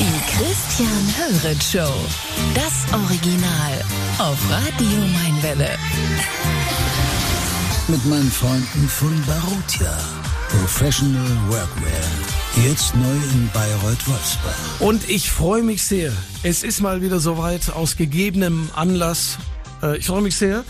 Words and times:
Die 0.00 0.06
Christian 0.34 0.88
Höret 1.18 1.62
Show. 1.62 1.92
Das 2.54 2.90
Original 2.94 3.84
auf 4.16 4.38
Radio 4.50 4.98
Mainwelle. 5.12 5.76
Mit 7.86 8.06
meinen 8.06 8.30
Freunden 8.30 8.88
von 8.88 9.22
Barutia. 9.26 9.94
Professional 10.48 11.28
Workwear. 11.48 12.64
Jetzt 12.66 12.96
neu 12.96 13.12
in 13.34 13.50
Bayreuth-Wolfsbach. 13.52 14.80
Und 14.80 15.06
ich 15.06 15.30
freue 15.30 15.62
mich 15.62 15.82
sehr. 15.82 16.12
Es 16.42 16.62
ist 16.62 16.80
mal 16.80 17.02
wieder 17.02 17.20
soweit 17.20 17.68
aus 17.68 17.98
gegebenem 17.98 18.70
Anlass. 18.74 19.36
Äh, 19.82 19.98
ich 19.98 20.06
freue 20.06 20.22
mich 20.22 20.36
sehr. 20.36 20.64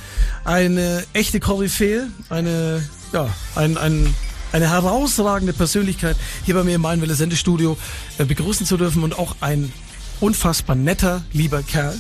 Eine 0.45 1.05
echte 1.13 1.39
Koryphäe, 1.39 2.09
eine, 2.31 2.83
ja, 3.13 3.29
ein, 3.55 3.79
ein 3.79 4.13
eine 4.53 4.69
herausragende 4.71 5.53
Persönlichkeit 5.53 6.17
hier 6.45 6.55
bei 6.55 6.65
mir 6.65 6.77
im 6.77 6.83
Mainwelle 6.83 7.15
Sendestudio 7.15 7.77
äh, 8.19 8.25
begrüßen 8.25 8.67
zu 8.67 8.77
dürfen 8.77 9.03
und 9.03 9.19
auch 9.19 9.37
ein 9.41 9.73
unfassbar 10.21 10.77
netter, 10.77 11.23
lieber 11.33 11.63
Kerl. 11.63 11.99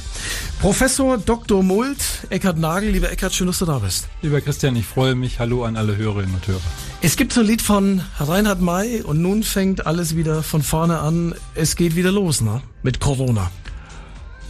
Professor 0.61 1.17
Dr. 1.19 1.63
Mult, 1.63 2.27
Eckhard 2.29 2.59
Nagel. 2.59 2.91
Lieber 2.91 3.11
Eckhard, 3.11 3.35
schön, 3.35 3.47
dass 3.47 3.59
du 3.59 3.65
da 3.65 3.79
bist. 3.79 4.09
Lieber 4.23 4.41
Christian, 4.41 4.77
ich 4.77 4.85
freue 4.85 5.15
mich. 5.15 5.39
Hallo 5.39 5.65
an 5.65 5.77
alle 5.77 5.97
Hörerinnen 5.97 6.35
und 6.35 6.47
Hörer. 6.47 6.61
Es 7.01 7.17
gibt 7.17 7.33
so 7.33 7.41
ein 7.41 7.47
Lied 7.47 7.63
von 7.63 8.03
Reinhard 8.19 8.61
May 8.61 9.01
und 9.03 9.23
nun 9.23 9.43
fängt 9.43 9.87
alles 9.87 10.17
wieder 10.17 10.43
von 10.43 10.63
vorne 10.63 10.99
an. 10.99 11.35
Es 11.55 11.77
geht 11.77 11.97
wieder 11.97 12.13
los, 12.13 12.43
ne? 12.43 12.61
Mit 12.83 13.01
Corona. 13.01 13.51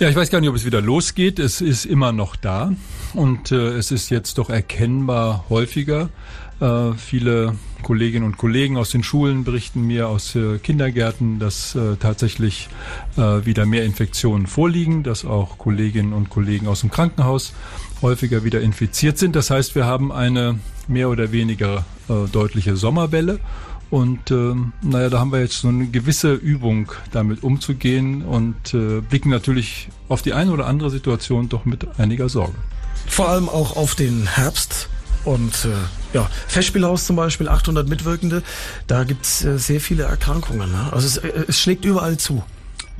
Ja, 0.01 0.09
ich 0.09 0.17
weiß 0.17 0.31
gar 0.31 0.41
nicht, 0.41 0.49
ob 0.51 0.57
es 0.57 0.65
wieder 0.65 0.81
losgeht. 0.81 1.39
Es 1.39 1.61
ist 1.61 1.85
immer 1.85 2.13
noch 2.13 2.35
da 2.35 2.73
und 3.15 3.53
äh, 3.53 3.77
es 3.77 3.91
ist 3.91 4.11
jetzt 4.11 4.39
doch 4.39 4.51
erkennbar 4.51 5.45
häufiger. 5.49 6.09
Äh, 6.61 6.93
viele 6.95 7.55
Kolleginnen 7.83 8.25
und 8.25 8.39
Kollegen 8.39 8.77
aus 8.77 8.91
den 8.91 9.03
Schulen 9.03 9.45
berichten 9.45 9.87
mir 9.87 10.09
aus 10.09 10.35
äh, 10.35 10.59
Kindergärten, 10.59 11.39
dass 11.39 11.75
äh, 11.75 11.97
tatsächlich 11.97 12.69
äh, 13.17 13.45
wieder 13.45 13.67
mehr 13.67 13.85
Infektionen 13.85 14.47
vorliegen, 14.47 15.03
dass 15.03 15.25
auch 15.25 15.59
Kolleginnen 15.59 16.13
und 16.13 16.31
Kollegen 16.31 16.67
aus 16.67 16.81
dem 16.81 16.91
Krankenhaus 16.91 17.53
häufiger 18.03 18.45
wieder 18.45 18.61
infiziert 18.61 19.19
sind. 19.19 19.37
Das 19.37 19.51
heißt, 19.51 19.75
wir 19.75 19.85
haben 19.85 20.13
eine 20.13 20.59
mehr 20.89 21.09
oder 21.11 21.33
weniger 21.33 21.85
deutliche 22.33 22.75
Sommerwelle. 22.75 23.39
Und 23.91 24.31
äh, 24.31 24.55
naja, 24.83 25.11
da 25.11 25.19
haben 25.19 25.33
wir 25.33 25.41
jetzt 25.41 25.61
so 25.61 25.69
eine 25.69 25.89
gewisse 25.89 26.35
Übung, 26.35 26.93
damit 27.11 27.43
umzugehen 27.43 28.23
und 28.23 28.73
äh, 28.73 29.01
blicken 29.01 29.31
natürlich 29.31 29.89
auf 30.09 30.23
die 30.23 30.33
eine 30.33 30.53
oder 30.53 30.67
andere 30.67 30.91
Situation 30.91 31.49
doch 31.49 31.65
mit 31.65 31.99
einiger 31.99 32.29
Sorge. 32.29 32.55
Vor 33.09 33.29
allem 33.29 33.49
auch 33.49 33.77
auf 33.77 33.97
den 33.97 34.27
Herbst 34.27 34.89
und 35.25 35.65
äh, 35.65 36.17
ja, 36.17 36.29
Festspielhaus 36.49 37.07
zum 37.07 37.17
Beispiel, 37.17 37.49
800 37.49 37.89
Mitwirkende, 37.89 38.43
da 38.87 39.05
gibt's 39.05 39.45
äh, 39.45 39.59
sehr 39.59 39.81
viele 39.81 40.05
Erkrankungen. 40.05 40.71
Ne? 40.71 40.89
Also 40.93 41.07
es, 41.07 41.17
äh, 41.19 41.45
es 41.49 41.61
schlägt 41.61 41.85
überall 41.85 42.17
zu. 42.17 42.43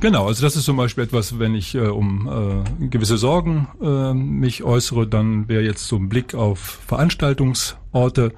Genau, 0.01 0.27
also 0.27 0.41
das 0.41 0.55
ist 0.55 0.65
zum 0.65 0.77
Beispiel 0.77 1.03
etwas, 1.03 1.37
wenn 1.37 1.53
ich 1.53 1.75
äh, 1.75 1.81
um 1.81 2.65
äh, 2.81 2.87
gewisse 2.87 3.17
Sorgen 3.17 3.67
äh, 3.81 4.13
mich 4.13 4.63
äußere, 4.63 5.07
dann 5.07 5.47
wäre 5.47 5.61
jetzt 5.61 5.87
so 5.87 5.95
ein 5.95 6.09
Blick 6.09 6.33
auf 6.33 6.79
Veranstaltungsorte, 7.91 8.33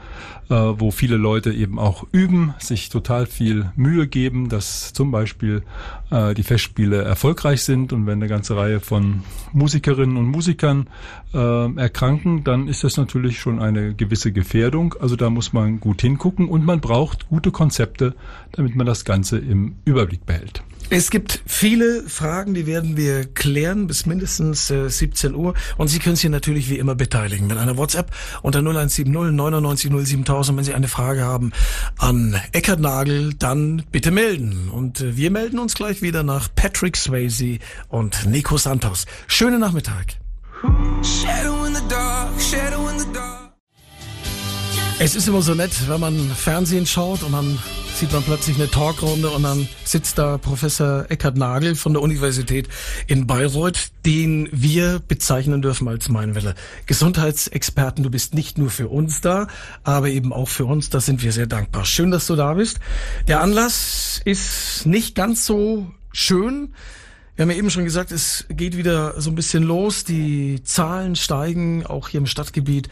äh, 0.50 0.54
wo 0.54 0.92
viele 0.92 1.18
Leute 1.18 1.54
eben 1.54 1.80
auch 1.80 2.06
üben, 2.12 2.54
sich 2.60 2.90
total 2.90 3.26
viel 3.26 3.72
Mühe 3.76 4.08
geben, 4.08 4.50
dass 4.50 4.94
zum 4.94 5.12
Beispiel 5.12 5.64
äh, 6.12 6.34
die 6.34 6.44
Festspiele 6.44 7.02
erfolgreich 7.02 7.62
sind 7.62 7.94
und 7.94 8.06
wenn 8.06 8.20
eine 8.20 8.28
ganze 8.28 8.56
Reihe 8.56 8.80
von 8.80 9.24
Musikerinnen 9.52 10.18
und 10.18 10.28
Musikern 10.28 10.90
äh, 11.34 11.76
erkranken, 11.76 12.44
dann 12.44 12.68
ist 12.68 12.84
das 12.84 12.98
natürlich 12.98 13.40
schon 13.40 13.62
eine 13.62 13.94
gewisse 13.94 14.32
Gefährdung. 14.32 14.96
Also 15.00 15.16
da 15.16 15.30
muss 15.30 15.54
man 15.54 15.80
gut 15.80 16.02
hingucken 16.02 16.50
und 16.50 16.66
man 16.66 16.82
braucht 16.82 17.30
gute 17.30 17.52
Konzepte, 17.52 18.16
damit 18.52 18.76
man 18.76 18.86
das 18.86 19.06
Ganze 19.06 19.38
im 19.38 19.76
Überblick 19.86 20.26
behält. 20.26 20.64
Es 20.90 21.10
gibt 21.10 21.42
viele 21.46 22.04
Fragen, 22.08 22.54
die 22.54 22.68
werden 22.68 22.98
wir 22.98 23.26
klären 23.26 23.88
bis 23.88 24.06
mindestens 24.06 24.70
äh, 24.70 24.90
17 24.90 25.34
Uhr. 25.34 25.54
Und 25.78 25.88
Sie 25.88 26.00
können 26.00 26.16
sich 26.16 26.30
natürlich 26.30 26.70
wie 26.70 26.78
immer 26.78 26.96
beteiligen. 26.96 27.48
Mit 27.48 27.58
einer 27.58 27.78
WhatsApp 27.78 28.12
unter 28.42 28.60
0170 28.60 29.08
99 29.08 29.92
07000. 29.92 30.58
Wenn 30.58 30.66
Sie 30.66 30.74
eine 30.74 30.88
Frage 30.88 31.24
haben 31.24 31.52
an 31.98 32.40
Eckert 32.52 32.80
Nagel, 32.80 33.34
dann 33.34 33.84
bitte 33.92 34.12
melden. 34.12 34.70
Und 34.70 35.02
äh, 35.02 35.18
wir 35.18 35.32
melden 35.32 35.60
uns 35.60 35.74
gleich 35.74 36.02
wieder 36.02 36.24
nach 36.24 36.50
Patrick 36.54 36.98
Swayze 36.98 37.60
und 37.88 38.26
Nico 38.28 38.58
Santos. 38.58 39.06
Schönen 39.28 39.60
Nachmittag. 39.60 40.18
Es 45.00 45.16
ist 45.16 45.28
immer 45.28 45.42
so 45.42 45.54
nett, 45.54 45.72
wenn 45.90 46.00
man 46.00 46.30
Fernsehen 46.30 46.86
schaut 46.86 47.24
und 47.24 47.34
dann 47.34 47.58
sieht 47.96 48.14
man 48.14 48.24
plötzlich 48.24 48.56
eine 48.58 48.70
Talkrunde 48.70 49.30
und 49.32 49.44
dann 49.44 49.68
sitzt 49.84 50.18
da 50.18 50.38
Professor 50.38 51.06
Eckhard 51.10 51.36
Nagel 51.36 51.76
von 51.76 51.94
der 51.94 52.02
Universität 52.02 52.70
in 53.08 53.28
Bayreuth, 53.28 53.92
den 54.06 54.48
wir 54.52 55.02
bezeichnen 55.06 55.62
dürfen 55.62 55.88
als 55.88 56.10
Meinwelle. 56.10 56.56
Gesundheitsexperten, 56.86 58.04
du 58.04 58.12
bist 58.12 58.34
nicht 58.34 58.58
nur 58.58 58.70
für 58.70 58.88
uns 58.88 59.20
da, 59.20 59.48
aber 59.84 60.10
eben 60.10 60.32
auch 60.32 60.48
für 60.48 60.66
uns, 60.66 60.90
da 60.90 61.02
sind 61.02 61.24
wir 61.24 61.32
sehr 61.32 61.48
dankbar. 61.48 61.86
Schön, 61.86 62.12
dass 62.12 62.28
du 62.28 62.36
da 62.36 62.54
bist. 62.54 62.80
Der 63.28 63.42
Anlass 63.42 64.22
ist 64.26 64.86
nicht 64.86 65.16
ganz 65.16 65.46
so 65.46 65.92
schön. 66.12 66.74
Wir 67.36 67.44
haben 67.44 67.52
ja 67.52 67.58
eben 67.58 67.72
schon 67.72 67.84
gesagt, 67.84 68.12
es 68.12 68.46
geht 68.50 68.78
wieder 68.78 69.20
so 69.20 69.32
ein 69.32 69.36
bisschen 69.36 69.64
los. 69.64 70.04
Die 70.04 70.64
Zahlen 70.64 71.16
steigen, 71.16 71.86
auch 71.86 72.10
hier 72.10 72.20
im 72.20 72.28
Stadtgebiet, 72.28 72.90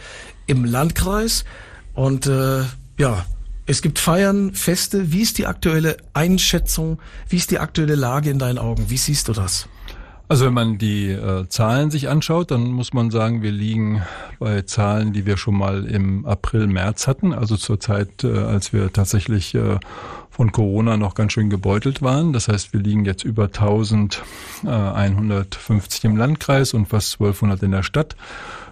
im 0.47 0.65
Landkreis. 0.65 1.45
Und 1.93 2.27
äh, 2.27 2.63
ja, 2.97 3.25
es 3.65 3.81
gibt 3.81 3.99
Feiern, 3.99 4.53
Feste. 4.53 5.11
Wie 5.11 5.21
ist 5.21 5.37
die 5.37 5.47
aktuelle 5.47 5.97
Einschätzung? 6.13 6.99
Wie 7.29 7.37
ist 7.37 7.51
die 7.51 7.59
aktuelle 7.59 7.95
Lage 7.95 8.29
in 8.29 8.39
deinen 8.39 8.57
Augen? 8.57 8.89
Wie 8.89 8.97
siehst 8.97 9.27
du 9.27 9.33
das? 9.33 9.67
Also 10.31 10.45
wenn 10.45 10.53
man 10.53 10.77
die 10.77 11.09
äh, 11.09 11.49
Zahlen 11.49 11.91
sich 11.91 12.07
anschaut, 12.07 12.51
dann 12.51 12.71
muss 12.71 12.93
man 12.93 13.11
sagen, 13.11 13.41
wir 13.41 13.51
liegen 13.51 14.01
bei 14.39 14.61
Zahlen, 14.61 15.11
die 15.11 15.25
wir 15.25 15.35
schon 15.35 15.57
mal 15.57 15.85
im 15.85 16.25
April, 16.25 16.67
März 16.67 17.05
hatten, 17.05 17.33
also 17.33 17.57
zur 17.57 17.81
Zeit, 17.81 18.23
äh, 18.23 18.37
als 18.37 18.71
wir 18.71 18.93
tatsächlich 18.93 19.53
äh, 19.55 19.77
von 20.29 20.53
Corona 20.53 20.95
noch 20.95 21.15
ganz 21.15 21.33
schön 21.33 21.49
gebeutelt 21.49 22.01
waren. 22.01 22.31
Das 22.31 22.47
heißt, 22.47 22.71
wir 22.71 22.79
liegen 22.79 23.03
jetzt 23.03 23.25
über 23.25 23.47
1150 23.47 26.05
im 26.05 26.15
Landkreis 26.15 26.73
und 26.73 26.87
fast 26.87 27.15
1200 27.15 27.63
in 27.63 27.71
der 27.71 27.83
Stadt. 27.83 28.15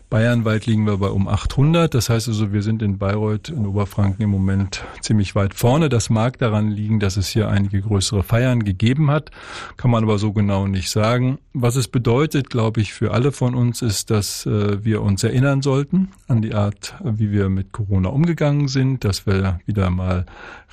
Bayernweit 0.09 0.65
liegen 0.65 0.87
wir 0.87 0.97
bei 0.97 1.09
um 1.09 1.27
800. 1.27 1.93
Das 1.93 2.09
heißt 2.09 2.27
also, 2.29 2.51
wir 2.51 2.63
sind 2.63 2.81
in 2.81 2.97
Bayreuth, 2.97 3.49
in 3.49 3.67
Oberfranken 3.67 4.23
im 4.23 4.31
Moment 4.31 4.83
ziemlich 5.01 5.35
weit 5.35 5.53
vorne. 5.53 5.87
Das 5.87 6.09
mag 6.09 6.39
daran 6.39 6.71
liegen, 6.71 6.99
dass 6.99 7.15
es 7.15 7.27
hier 7.27 7.49
einige 7.49 7.81
größere 7.81 8.23
Feiern 8.23 8.63
gegeben 8.63 9.11
hat. 9.11 9.29
Kann 9.77 9.91
man 9.91 10.03
aber 10.03 10.17
so 10.17 10.33
genau 10.33 10.65
nicht 10.65 10.89
sagen. 10.89 11.37
Was 11.53 11.75
es 11.75 11.87
bedeutet, 11.87 12.49
glaube 12.49 12.81
ich, 12.81 12.91
für 12.91 13.11
alle 13.11 13.31
von 13.31 13.53
uns 13.53 13.83
ist, 13.83 14.09
dass 14.09 14.47
äh, 14.47 14.83
wir 14.83 15.03
uns 15.03 15.23
erinnern 15.23 15.61
sollten 15.61 16.09
an 16.27 16.41
die 16.41 16.55
Art, 16.55 16.95
wie 17.03 17.31
wir 17.31 17.49
mit 17.49 17.71
Corona 17.71 18.09
umgegangen 18.09 18.67
sind, 18.67 19.03
dass 19.03 19.27
wir 19.27 19.59
wieder 19.67 19.91
mal 19.91 20.25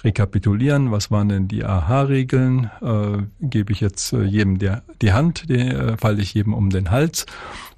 rekapitulieren. 0.02 0.92
Was 0.92 1.10
waren 1.10 1.28
denn 1.28 1.48
die 1.48 1.64
AHA-Regeln? 1.64 2.70
Äh, 2.80 3.24
gebe 3.40 3.72
ich 3.72 3.80
jetzt 3.80 4.14
äh, 4.14 4.22
jedem 4.22 4.58
der, 4.58 4.82
die 5.02 5.12
Hand, 5.12 5.50
die, 5.50 5.58
äh, 5.58 5.96
falle 5.98 6.22
ich 6.22 6.32
jedem 6.32 6.54
um 6.54 6.70
den 6.70 6.90
Hals? 6.90 7.26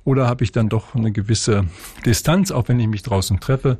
Oder 0.04 0.26
habe 0.26 0.42
ich 0.42 0.52
dann 0.52 0.68
doch 0.68 0.94
eine 0.94 1.12
gewisse 1.12 1.66
Distanz, 2.06 2.50
auch 2.50 2.68
wenn 2.68 2.80
ich 2.80 2.88
mich 2.88 3.02
draußen 3.02 3.40
treffe? 3.40 3.78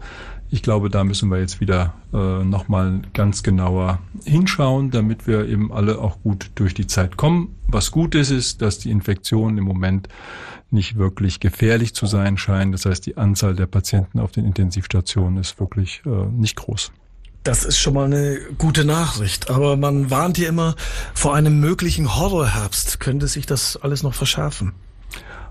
Ich 0.51 0.63
glaube, 0.63 0.91
da 0.91 1.05
müssen 1.05 1.31
wir 1.31 1.39
jetzt 1.39 1.61
wieder 1.61 1.95
äh, 2.13 2.45
nochmal 2.45 3.01
ganz 3.15 3.43
genauer 3.43 3.99
hinschauen, 4.25 4.91
damit 4.91 5.27
wir 5.27 5.47
eben 5.47 5.73
alle 5.73 5.99
auch 5.99 6.21
gut 6.23 6.51
durch 6.55 6.75
die 6.75 6.87
Zeit 6.87 7.17
kommen. 7.17 7.55
Was 7.67 7.91
gut 7.91 8.15
ist, 8.15 8.31
ist, 8.31 8.63
dass 8.63 8.79
die 8.79 8.91
Infektionen 8.91 9.59
im 9.59 9.65
Moment 9.65 10.09
nicht 10.71 10.97
wirklich 10.97 11.41
gefährlich 11.41 11.95
zu 11.95 12.07
sein 12.07 12.37
scheinen. 12.37 12.73
Das 12.73 12.85
heißt, 12.85 13.07
die 13.07 13.17
Anzahl 13.17 13.55
der 13.55 13.67
Patienten 13.67 14.21
auf 14.21 14.33
den 14.33 14.45
Intensivstationen 14.45 15.39
ist 15.39 15.59
wirklich 15.61 16.03
äh, 16.05 16.11
nicht 16.31 16.57
groß. 16.57 16.93
Das 17.43 17.65
ist 17.65 17.79
schon 17.79 17.95
mal 17.95 18.05
eine 18.05 18.39
gute 18.59 18.85
Nachricht. 18.85 19.49
Aber 19.49 19.77
man 19.77 20.11
warnt 20.11 20.37
hier 20.37 20.49
immer 20.49 20.75
vor 21.15 21.35
einem 21.35 21.61
möglichen 21.61 22.17
Horrorherbst. 22.17 23.01
Könnte 23.01 23.29
sich 23.29 23.47
das 23.47 23.77
alles 23.77 24.03
noch 24.03 24.15
verschärfen? 24.15 24.75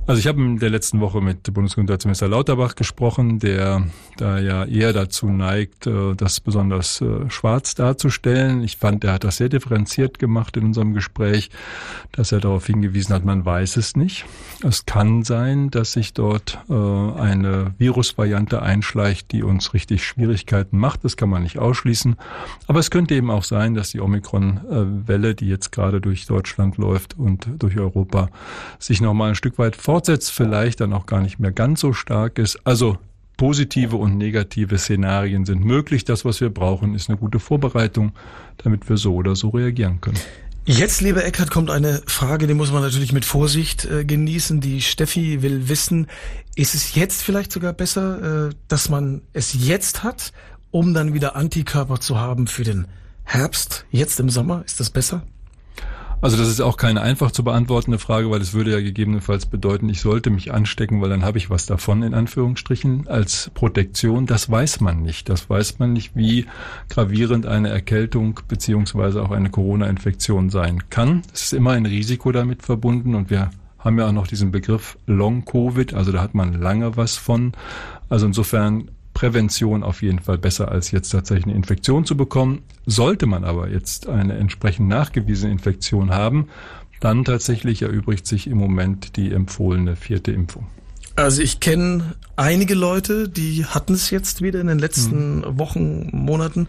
Also 0.07 0.19
ich 0.19 0.27
habe 0.27 0.41
in 0.41 0.57
der 0.57 0.69
letzten 0.69 1.01
Woche 1.01 1.19
mit 1.19 1.53
Bundesgesundheitsminister 1.53 2.29
Lauterbach 2.29 2.75
gesprochen, 2.75 3.39
der 3.39 3.87
da 4.15 4.39
ja 4.39 4.63
eher 4.63 4.93
dazu 4.93 5.27
neigt, 5.27 5.85
äh, 5.85 6.15
das 6.15 6.39
besonders 6.39 7.01
äh, 7.01 7.29
schwarz 7.29 7.75
darzustellen. 7.75 8.63
Ich 8.63 8.77
fand, 8.77 9.03
er 9.03 9.11
hat 9.11 9.25
das 9.25 9.35
sehr 9.35 9.49
differenziert 9.49 10.17
gemacht 10.17 10.55
in 10.55 10.63
unserem 10.63 10.93
Gespräch, 10.93 11.49
dass 12.13 12.31
er 12.31 12.39
darauf 12.39 12.65
hingewiesen 12.65 13.13
hat, 13.13 13.25
man 13.25 13.43
weiß 13.43 13.75
es 13.75 13.97
nicht. 13.97 14.23
Es 14.63 14.85
kann 14.85 15.23
sein, 15.23 15.71
dass 15.71 15.91
sich 15.91 16.13
dort 16.13 16.57
äh, 16.69 16.73
eine 16.73 17.73
Virusvariante 17.77 18.61
einschleicht, 18.61 19.33
die 19.33 19.43
uns 19.43 19.73
richtig 19.73 20.05
Schwierigkeiten 20.05 20.77
macht. 20.77 21.03
Das 21.03 21.17
kann 21.17 21.29
man 21.29 21.43
nicht 21.43 21.59
ausschließen. 21.59 22.15
Aber 22.67 22.79
es 22.79 22.91
könnte 22.91 23.13
eben 23.13 23.29
auch 23.29 23.43
sein, 23.43 23.73
dass 23.73 23.89
die 23.89 23.99
Omikron-Welle, 23.99 25.35
die 25.35 25.49
jetzt 25.49 25.73
gerade 25.73 25.99
durch 25.99 26.27
Deutschland 26.27 26.77
läuft 26.77 27.17
und 27.17 27.45
durch 27.59 27.77
Europa, 27.77 28.29
sich 28.79 29.01
nochmal 29.01 29.31
ein 29.31 29.35
Stück 29.35 29.59
weit 29.59 29.75
fort 29.75 29.96
fortsetzt, 29.97 30.31
vielleicht 30.31 30.79
dann 30.79 30.93
auch 30.93 31.07
gar 31.07 31.21
nicht 31.21 31.39
mehr 31.39 31.51
ganz 31.51 31.81
so 31.81 31.91
stark 31.91 32.37
ist. 32.37 32.59
Also 32.65 32.99
positive 33.35 33.95
und 33.95 34.15
negative 34.15 34.77
Szenarien 34.77 35.43
sind 35.43 35.65
möglich. 35.65 36.05
Das, 36.05 36.23
was 36.23 36.39
wir 36.39 36.51
brauchen, 36.51 36.93
ist 36.93 37.09
eine 37.09 37.17
gute 37.17 37.39
Vorbereitung, 37.39 38.11
damit 38.57 38.87
wir 38.89 38.97
so 38.97 39.15
oder 39.15 39.35
so 39.35 39.49
reagieren 39.49 39.99
können. 39.99 40.19
Jetzt, 40.65 41.01
lieber 41.01 41.25
Eckert, 41.25 41.49
kommt 41.49 41.71
eine 41.71 42.03
Frage, 42.05 42.45
die 42.45 42.53
muss 42.53 42.71
man 42.71 42.83
natürlich 42.83 43.11
mit 43.11 43.25
Vorsicht 43.25 43.85
äh, 43.85 44.05
genießen. 44.05 44.61
Die 44.61 44.81
Steffi 44.81 45.41
will 45.41 45.67
wissen, 45.67 46.05
ist 46.55 46.75
es 46.75 46.93
jetzt 46.93 47.23
vielleicht 47.23 47.51
sogar 47.51 47.73
besser, 47.73 48.49
äh, 48.49 48.53
dass 48.67 48.89
man 48.89 49.23
es 49.33 49.55
jetzt 49.65 50.03
hat, 50.03 50.31
um 50.69 50.93
dann 50.93 51.15
wieder 51.15 51.35
Antikörper 51.35 51.99
zu 51.99 52.19
haben 52.19 52.45
für 52.45 52.63
den 52.63 52.85
Herbst, 53.23 53.85
jetzt 53.89 54.19
im 54.19 54.29
Sommer? 54.29 54.61
Ist 54.63 54.79
das 54.79 54.91
besser? 54.91 55.23
Also 56.19 56.35
das 56.35 56.47
ist 56.47 56.61
auch 56.61 56.77
keine 56.77 57.01
einfach 57.01 57.29
zu 57.29 57.43
beantwortende 57.43 57.99
Frage, 57.99 58.31
weil 58.31 58.41
es 58.41 58.53
würde 58.53 58.71
ja 58.71 58.81
gegebenenfalls 58.81 59.45
bedeuten, 59.45 59.87
ich 59.87 60.01
sollte 60.01 60.31
mich 60.31 60.51
anstecken, 60.51 60.99
weil 60.99 61.09
dann 61.09 61.23
habe 61.23 61.37
ich 61.37 61.51
was 61.51 61.67
davon 61.67 62.01
in 62.01 62.15
Anführungsstrichen 62.15 63.07
als 63.07 63.51
Protektion. 63.53 64.25
Das 64.25 64.49
weiß 64.49 64.81
man 64.81 65.03
nicht. 65.03 65.29
Das 65.29 65.47
weiß 65.47 65.77
man 65.77 65.93
nicht, 65.93 66.15
wie 66.15 66.47
gravierend 66.89 67.45
eine 67.45 67.69
Erkältung 67.69 68.39
beziehungsweise 68.47 69.21
auch 69.21 69.29
eine 69.29 69.51
Corona-Infektion 69.51 70.49
sein 70.49 70.89
kann. 70.89 71.21
Es 71.33 71.43
ist 71.43 71.53
immer 71.53 71.73
ein 71.73 71.85
Risiko 71.85 72.31
damit 72.31 72.63
verbunden 72.63 73.13
und 73.13 73.29
wir 73.29 73.51
haben 73.77 73.99
ja 73.99 74.07
auch 74.07 74.11
noch 74.11 74.27
diesen 74.27 74.51
Begriff 74.51 74.97
Long 75.05 75.45
Covid, 75.45 75.93
also 75.93 76.11
da 76.11 76.21
hat 76.21 76.33
man 76.33 76.59
lange 76.59 76.97
was 76.97 77.15
von. 77.15 77.53
Also 78.09 78.25
insofern 78.25 78.89
Prävention 79.17 79.81
auf 79.81 80.03
jeden 80.03 80.19
Fall 80.19 80.37
besser, 80.37 80.71
als 80.71 80.91
jetzt 80.91 81.09
tatsächlich 81.09 81.45
eine 81.45 81.55
Infektion 81.55 82.05
zu 82.05 82.15
bekommen. 82.15 82.61
Sollte 82.85 83.25
man 83.25 83.45
aber 83.45 83.67
jetzt 83.67 84.07
eine 84.07 84.37
entsprechend 84.37 84.89
nachgewiesene 84.89 85.51
Infektion 85.51 86.11
haben, 86.11 86.49
dann 86.99 87.25
tatsächlich 87.25 87.81
erübrigt 87.81 88.27
sich 88.27 88.45
im 88.45 88.59
Moment 88.59 89.15
die 89.17 89.31
empfohlene 89.31 89.95
vierte 89.95 90.31
Impfung. 90.31 90.67
Also 91.15 91.41
ich 91.41 91.59
kenne 91.59 92.13
einige 92.35 92.75
Leute, 92.75 93.27
die 93.27 93.65
hatten 93.65 93.95
es 93.95 94.11
jetzt 94.11 94.43
wieder 94.43 94.61
in 94.61 94.67
den 94.67 94.77
letzten 94.77 95.39
mhm. 95.39 95.57
Wochen, 95.57 96.09
Monaten 96.11 96.67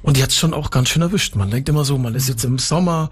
und 0.00 0.16
die 0.16 0.22
hat 0.22 0.30
es 0.30 0.36
schon 0.36 0.54
auch 0.54 0.70
ganz 0.70 0.90
schön 0.90 1.02
erwischt. 1.02 1.34
Man 1.34 1.50
denkt 1.50 1.68
immer 1.68 1.84
so, 1.84 1.98
man 1.98 2.14
ist 2.14 2.28
jetzt 2.28 2.44
im 2.44 2.58
Sommer, 2.58 3.10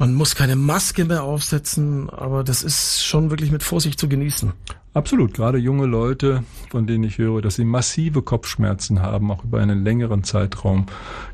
man 0.00 0.14
muss 0.14 0.34
keine 0.34 0.56
Maske 0.56 1.04
mehr 1.04 1.24
aufsetzen, 1.24 2.08
aber 2.08 2.42
das 2.42 2.62
ist 2.62 3.04
schon 3.04 3.28
wirklich 3.28 3.52
mit 3.52 3.62
Vorsicht 3.62 4.00
zu 4.00 4.08
genießen. 4.08 4.54
Absolut, 4.94 5.34
gerade 5.34 5.58
junge 5.58 5.84
Leute, 5.84 6.42
von 6.70 6.86
denen 6.86 7.04
ich 7.04 7.18
höre, 7.18 7.42
dass 7.42 7.56
sie 7.56 7.66
massive 7.66 8.22
Kopfschmerzen 8.22 9.02
haben, 9.02 9.30
auch 9.30 9.44
über 9.44 9.60
einen 9.60 9.84
längeren 9.84 10.24
Zeitraum, 10.24 10.86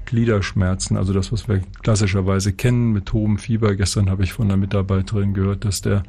Gliederschmerzen, 0.04 0.96
also 0.96 1.12
das, 1.12 1.30
was 1.30 1.46
wir 1.46 1.62
klassischerweise 1.84 2.52
kennen 2.52 2.92
mit 2.92 3.12
hohem 3.12 3.38
Fieber. 3.38 3.76
Gestern 3.76 4.10
habe 4.10 4.24
ich 4.24 4.32
von 4.32 4.46
einer 4.46 4.56
Mitarbeiterin 4.56 5.32
gehört, 5.32 5.64
dass 5.64 5.80
der 5.80 6.02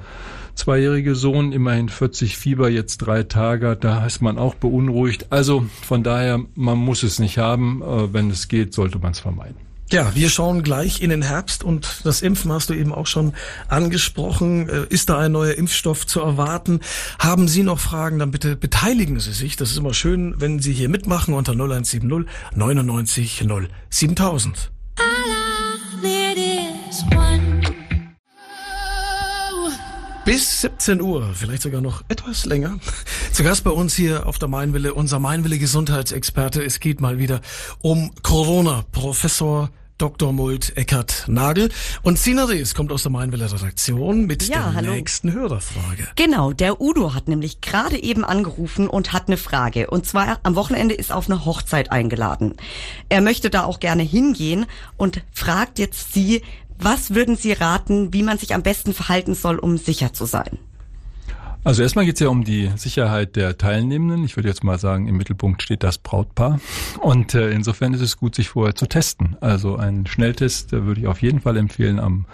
zweijährige 0.55 1.13
Sohn 1.13 1.51
immerhin 1.51 1.89
40 1.89 2.37
Fieber 2.37 2.69
jetzt 2.69 2.97
drei 2.97 3.21
Tage 3.21 3.69
hat. 3.69 3.83
Da 3.83 4.03
ist 4.03 4.19
man 4.21 4.39
auch 4.39 4.55
beunruhigt. 4.55 5.27
Also 5.31 5.67
von 5.83 6.01
daher, 6.01 6.39
man 6.55 6.79
muss 6.79 7.03
es 7.03 7.19
nicht 7.19 7.37
haben. 7.37 7.83
Äh, 7.83 8.13
wenn 8.13 8.31
es 8.31 8.47
geht, 8.47 8.73
sollte 8.73 8.97
man 8.97 9.11
es 9.11 9.19
vermeiden. 9.19 9.67
Ja, 9.89 10.13
wir 10.15 10.29
schauen 10.29 10.63
gleich 10.63 11.01
in 11.01 11.09
den 11.09 11.21
Herbst 11.21 11.63
und 11.63 12.01
das 12.03 12.21
Impfen 12.21 12.51
hast 12.51 12.69
du 12.69 12.73
eben 12.73 12.93
auch 12.93 13.07
schon 13.07 13.33
angesprochen. 13.69 14.67
Äh, 14.67 14.85
ist 14.89 15.09
da 15.09 15.19
ein 15.19 15.31
neuer 15.31 15.53
Impfstoff 15.53 16.05
zu 16.05 16.19
erwarten? 16.19 16.81
Haben 17.19 17.47
Sie 17.47 17.63
noch 17.63 17.79
Fragen, 17.79 18.19
dann 18.19 18.31
bitte 18.31 18.57
beteiligen 18.57 19.21
Sie 19.21 19.31
sich. 19.31 19.55
Das 19.55 19.71
ist 19.71 19.77
immer 19.77 19.93
schön, 19.93 20.35
wenn 20.39 20.59
Sie 20.59 20.73
hier 20.73 20.89
mitmachen 20.89 21.33
unter 21.33 21.53
0170 21.53 22.03
99 22.53 23.43
0 23.45 23.69
7000. 23.89 24.71
Bis 30.37 30.61
17 30.61 31.01
Uhr, 31.01 31.31
vielleicht 31.33 31.63
sogar 31.63 31.81
noch 31.81 32.03
etwas 32.09 32.45
länger. 32.45 32.77
Zu 33.33 33.41
Gast 33.41 33.63
bei 33.63 33.71
uns 33.71 33.95
hier 33.95 34.27
auf 34.27 34.37
der 34.37 34.47
Mainwille, 34.47 34.93
unser 34.93 35.17
Mainwille 35.17 35.57
Gesundheitsexperte. 35.57 36.63
Es 36.63 36.79
geht 36.79 37.01
mal 37.01 37.17
wieder 37.17 37.41
um 37.81 38.11
Corona. 38.21 38.85
Professor 38.91 39.71
Dr. 39.97 40.31
Mult 40.33 40.77
Eckert 40.77 41.25
Nagel. 41.27 41.69
Und 42.03 42.19
Sina 42.19 42.45
Rees 42.45 42.75
kommt 42.75 42.91
aus 42.91 43.01
der 43.01 43.11
Mainwelle 43.11 43.51
Redaktion 43.51 44.27
mit 44.27 44.43
ja, 44.47 44.57
der 44.57 44.73
hallo. 44.75 44.91
nächsten 44.91 45.33
Hörerfrage. 45.33 46.07
Genau, 46.15 46.53
der 46.53 46.79
Udo 46.79 47.15
hat 47.15 47.27
nämlich 47.27 47.61
gerade 47.61 47.97
eben 47.97 48.23
angerufen 48.23 48.87
und 48.87 49.13
hat 49.13 49.29
eine 49.29 49.37
Frage. 49.37 49.89
Und 49.89 50.05
zwar 50.05 50.39
am 50.43 50.53
Wochenende 50.53 50.93
ist 50.93 51.11
auf 51.11 51.31
eine 51.31 51.45
Hochzeit 51.45 51.91
eingeladen. 51.91 52.53
Er 53.09 53.21
möchte 53.21 53.49
da 53.49 53.63
auch 53.63 53.79
gerne 53.79 54.03
hingehen 54.03 54.67
und 54.97 55.23
fragt 55.33 55.79
jetzt 55.79 56.13
Sie, 56.13 56.43
was 56.79 57.13
würden 57.13 57.35
Sie 57.35 57.53
raten, 57.53 58.13
wie 58.13 58.23
man 58.23 58.37
sich 58.37 58.53
am 58.53 58.63
besten 58.63 58.93
verhalten 58.93 59.35
soll, 59.35 59.57
um 59.57 59.77
sicher 59.77 60.13
zu 60.13 60.25
sein? 60.25 60.59
Also 61.63 61.81
erstmal 61.83 62.05
geht 62.05 62.15
es 62.15 62.21
ja 62.21 62.29
um 62.29 62.45
die 62.45 62.71
Sicherheit 62.77 63.35
der 63.35 63.57
Teilnehmenden. 63.57 64.23
Ich 64.23 64.37
würde 64.37 64.47
jetzt 64.47 64.63
mal 64.63 64.79
sagen, 64.79 65.07
im 65.07 65.17
Mittelpunkt 65.17 65.61
steht 65.61 65.83
das 65.83 65.97
Brautpaar. 65.97 66.61
Und 67.01 67.33
äh, 67.33 67.49
insofern 67.49 67.93
ist 67.93 67.99
es 67.99 68.15
gut, 68.15 68.35
sich 68.35 68.47
vorher 68.47 68.73
zu 68.73 68.85
testen. 68.85 69.35
Also 69.41 69.75
einen 69.75 70.07
Schnelltest 70.07 70.71
äh, 70.71 70.85
würde 70.85 71.01
ich 71.01 71.07
auf 71.07 71.21
jeden 71.21 71.41
Fall 71.41 71.57
empfehlen 71.57 71.99
am 71.99 72.25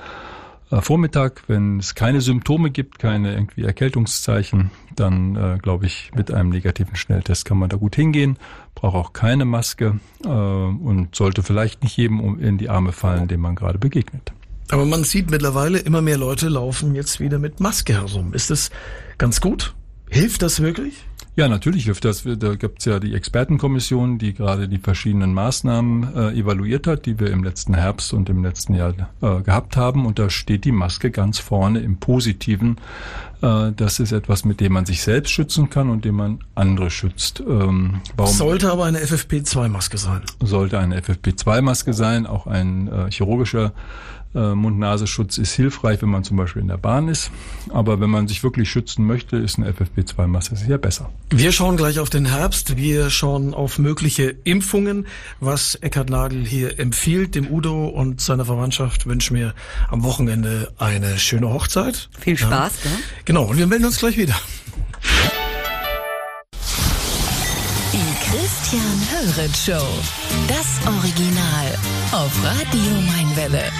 Vormittag. 0.69 1.43
Wenn 1.47 1.79
es 1.79 1.95
keine 1.95 2.21
Symptome 2.21 2.71
gibt, 2.71 2.99
keine 2.99 3.33
irgendwie 3.33 3.63
Erkältungszeichen, 3.63 4.71
dann 4.95 5.35
äh, 5.35 5.57
glaube 5.61 5.85
ich, 5.85 6.11
mit 6.15 6.31
einem 6.31 6.49
negativen 6.49 6.95
Schnelltest 6.95 7.45
kann 7.45 7.57
man 7.57 7.69
da 7.69 7.77
gut 7.77 7.95
hingehen. 7.95 8.37
Braucht 8.75 8.95
auch 8.95 9.13
keine 9.13 9.45
Maske 9.45 9.99
äh, 10.23 10.27
und 10.27 11.15
sollte 11.15 11.43
vielleicht 11.43 11.83
nicht 11.83 11.97
jedem 11.97 12.39
in 12.39 12.57
die 12.57 12.69
Arme 12.69 12.91
fallen, 12.91 13.27
dem 13.27 13.41
man 13.41 13.55
gerade 13.55 13.77
begegnet. 13.77 14.33
Aber 14.69 14.85
man 14.85 15.03
sieht 15.03 15.29
mittlerweile 15.29 15.79
immer 15.79 16.01
mehr 16.01 16.17
Leute 16.17 16.47
laufen 16.47 16.95
jetzt 16.95 17.19
wieder 17.19 17.37
mit 17.37 17.59
Maske 17.59 17.93
herum. 17.93 18.33
Ist 18.33 18.49
das 18.49 18.71
ganz 19.17 19.41
gut? 19.41 19.75
Hilft 20.09 20.41
das 20.41 20.61
wirklich? 20.61 21.05
Ja, 21.35 21.47
natürlich 21.47 21.85
hilft 21.85 22.05
das. 22.05 22.23
Da 22.23 22.55
gibt's 22.55 22.85
ja 22.85 22.99
die 22.99 23.15
Expertenkommission, 23.15 24.19
die 24.19 24.35
gerade 24.35 24.67
die 24.67 24.77
verschiedenen 24.77 25.33
Maßnahmen 25.33 26.15
äh, 26.15 26.39
evaluiert 26.39 26.85
hat, 26.85 27.07
die 27.07 27.19
wir 27.19 27.31
im 27.31 27.43
letzten 27.43 27.73
Herbst 27.73 28.13
und 28.13 28.29
im 28.29 28.43
letzten 28.43 28.75
Jahr 28.75 28.93
äh, 29.21 29.41
gehabt 29.41 29.75
haben. 29.75 30.05
Und 30.05 30.19
da 30.19 30.29
steht 30.29 30.63
die 30.63 30.71
Maske 30.71 31.09
ganz 31.09 31.39
vorne 31.39 31.79
im 31.79 31.97
Positiven. 31.97 32.77
Äh, 33.41 33.71
das 33.75 33.99
ist 33.99 34.11
etwas, 34.11 34.45
mit 34.45 34.59
dem 34.59 34.73
man 34.73 34.85
sich 34.85 35.01
selbst 35.01 35.31
schützen 35.31 35.71
kann 35.71 35.89
und 35.89 36.05
dem 36.05 36.15
man 36.15 36.39
andere 36.53 36.91
schützt. 36.91 37.39
Ähm, 37.39 38.01
warum 38.15 38.33
sollte 38.33 38.71
aber 38.71 38.85
eine 38.85 38.99
FFP2-Maske 38.99 39.97
sein. 39.97 40.21
Sollte 40.39 40.77
eine 40.77 40.99
FFP2-Maske 40.99 41.93
sein, 41.93 42.27
auch 42.27 42.45
ein 42.45 42.87
äh, 42.87 43.09
chirurgischer 43.09 43.73
äh, 44.35 44.55
Mund-Nasenschutz 44.55 45.37
ist 45.37 45.53
hilfreich, 45.53 46.01
wenn 46.01 46.09
man 46.09 46.23
zum 46.23 46.37
Beispiel 46.37 46.61
in 46.61 46.67
der 46.67 46.77
Bahn 46.77 47.07
ist. 47.07 47.31
Aber 47.69 47.99
wenn 47.99 48.09
man 48.09 48.27
sich 48.27 48.43
wirklich 48.43 48.69
schützen 48.69 49.05
möchte, 49.05 49.37
ist 49.37 49.57
eine 49.57 49.71
FFP2-Maske 49.71 50.55
sicher 50.55 50.77
besser. 50.77 51.09
Wir 51.29 51.51
schauen 51.51 51.77
gleich 51.77 51.99
auf 51.99 52.09
den 52.09 52.25
Herbst. 52.25 52.77
Wir 52.77 53.09
schauen 53.09 53.53
auf 53.53 53.79
mögliche 53.79 54.35
Impfungen. 54.43 55.07
Was 55.39 55.75
Eckhard 55.75 56.09
Nagel 56.09 56.45
hier 56.45 56.79
empfiehlt, 56.79 57.35
dem 57.35 57.51
Udo 57.51 57.87
und 57.87 58.21
seiner 58.21 58.45
Verwandtschaft 58.45 59.05
wünschen 59.05 59.35
wir 59.35 59.53
am 59.89 60.03
Wochenende 60.03 60.71
eine 60.77 61.17
schöne 61.19 61.49
Hochzeit. 61.49 62.09
Viel 62.19 62.37
Spaß. 62.37 62.73
Ja. 62.83 62.91
Genau, 63.25 63.45
und 63.45 63.57
wir 63.57 63.67
melden 63.67 63.85
uns 63.85 63.97
gleich 63.97 64.17
wieder. 64.17 64.35
Christian 68.33 68.81
Höret 69.11 69.55
Show. 69.55 69.87
Das 70.47 70.87
Original 70.87 71.77
auf 72.13 72.31
Radio 72.43 72.91
Mainwelle. 73.05 73.71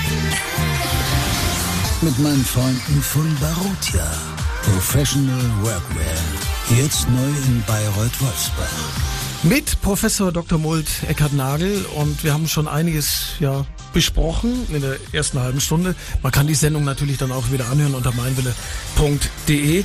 Mit 2.02 2.20
meinen 2.20 2.46
Freunden 2.46 3.02
von 3.02 3.36
Barotia. 3.42 4.06
Professional 4.62 5.42
Workwear. 5.64 6.78
Jetzt 6.78 7.10
neu 7.10 7.30
in 7.48 7.64
Bayreuth-Wolfsbach. 7.66 8.68
Mit 9.42 9.82
Professor 9.82 10.32
Dr. 10.32 10.60
Mult 10.60 10.88
Eckhard 11.08 11.34
Nagel 11.34 11.84
und 11.96 12.24
wir 12.24 12.32
haben 12.32 12.48
schon 12.48 12.68
einiges 12.68 13.30
ja 13.40 13.66
besprochen 13.92 14.68
in 14.72 14.82
der 14.82 14.98
ersten 15.14 15.40
halben 15.40 15.62
Stunde. 15.62 15.96
Man 16.22 16.32
kann 16.32 16.46
die 16.46 16.54
Sendung 16.54 16.84
natürlich 16.84 17.18
dann 17.18 17.32
auch 17.32 17.52
wieder 17.52 17.70
anhören 17.70 17.96
unter 17.96 18.12
meinwille.de. 18.12 19.84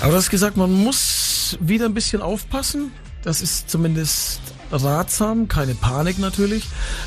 Aber 0.00 0.10
du 0.10 0.16
hast 0.18 0.28
gesagt, 0.28 0.58
man 0.58 0.74
muss 0.74 1.56
wieder 1.60 1.86
ein 1.86 1.94
bisschen 1.94 2.20
aufpassen. 2.20 2.92
Das 3.22 3.42
ist 3.42 3.68
zumindest 3.68 4.40
ratsam, 4.70 5.48
keine 5.48 5.74
Panik 5.74 6.18
natürlich. 6.18 6.64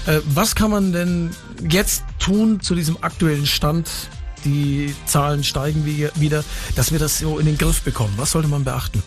Äh, 0.08 0.20
was 0.26 0.56
kann 0.56 0.72
man 0.72 0.92
denn 0.92 1.32
jetzt 1.70 2.04
tun 2.20 2.60
zu 2.62 2.76
diesem 2.76 2.98
aktuellen 3.02 3.46
Stand? 3.46 3.90
Die 4.44 4.96
Zahlen 5.06 5.44
steigen 5.44 5.86
wieder, 5.86 6.44
dass 6.76 6.92
wir 6.92 6.98
das 6.98 7.20
so 7.20 7.38
in 7.38 7.46
den 7.46 7.60
Griff 7.60 7.84
bekommen. 7.84 8.14
Was 8.18 8.32
sollte 8.32 8.48
man 8.48 8.64
beachten? 8.64 9.04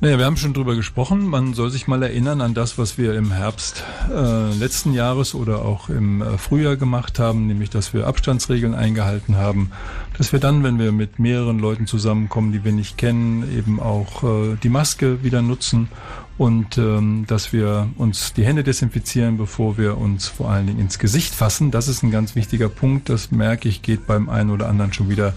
Naja, 0.00 0.18
wir 0.18 0.26
haben 0.26 0.36
schon 0.36 0.52
drüber 0.52 0.74
gesprochen. 0.74 1.24
Man 1.24 1.54
soll 1.54 1.70
sich 1.70 1.86
mal 1.86 2.02
erinnern 2.02 2.40
an 2.40 2.52
das, 2.52 2.76
was 2.78 2.98
wir 2.98 3.14
im 3.14 3.30
Herbst 3.30 3.84
äh, 4.12 4.52
letzten 4.52 4.92
Jahres 4.92 5.34
oder 5.34 5.62
auch 5.62 5.88
im 5.88 6.20
äh, 6.20 6.36
Frühjahr 6.36 6.76
gemacht 6.76 7.18
haben, 7.18 7.46
nämlich 7.46 7.70
dass 7.70 7.94
wir 7.94 8.06
Abstandsregeln 8.06 8.74
eingehalten 8.74 9.36
haben, 9.36 9.70
dass 10.18 10.32
wir 10.32 10.40
dann, 10.40 10.62
wenn 10.62 10.78
wir 10.78 10.92
mit 10.92 11.18
mehreren 11.18 11.58
Leuten 11.58 11.86
zusammenkommen, 11.86 12.52
die 12.52 12.64
wir 12.64 12.72
nicht 12.72 12.98
kennen, 12.98 13.50
eben 13.56 13.80
auch 13.80 14.24
äh, 14.24 14.56
die 14.62 14.68
Maske 14.68 15.22
wieder 15.22 15.42
nutzen 15.42 15.88
und 16.36 16.78
ähm, 16.78 17.24
dass 17.28 17.52
wir 17.52 17.88
uns 17.96 18.32
die 18.32 18.44
Hände 18.44 18.64
desinfizieren, 18.64 19.36
bevor 19.36 19.78
wir 19.78 19.98
uns 19.98 20.26
vor 20.26 20.50
allen 20.50 20.66
Dingen 20.66 20.80
ins 20.80 20.98
Gesicht 20.98 21.34
fassen. 21.34 21.70
Das 21.70 21.86
ist 21.86 22.02
ein 22.02 22.10
ganz 22.10 22.34
wichtiger 22.34 22.68
Punkt. 22.68 23.08
Das 23.08 23.30
merke 23.30 23.68
ich, 23.68 23.82
geht 23.82 24.06
beim 24.06 24.28
einen 24.28 24.50
oder 24.50 24.68
anderen 24.68 24.92
schon 24.92 25.08
wieder 25.08 25.34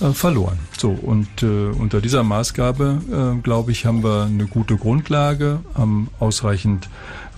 äh, 0.00 0.10
verloren. 0.12 0.58
So, 0.76 0.90
und 0.90 1.42
äh, 1.42 1.46
unter 1.46 2.00
dieser 2.00 2.24
Maßgabe, 2.24 3.36
äh, 3.38 3.42
glaube 3.42 3.70
ich, 3.70 3.86
haben 3.86 4.02
wir 4.02 4.24
eine 4.24 4.46
gute 4.46 4.76
Grundlage, 4.76 5.60
haben 5.74 6.08
ausreichend 6.18 6.88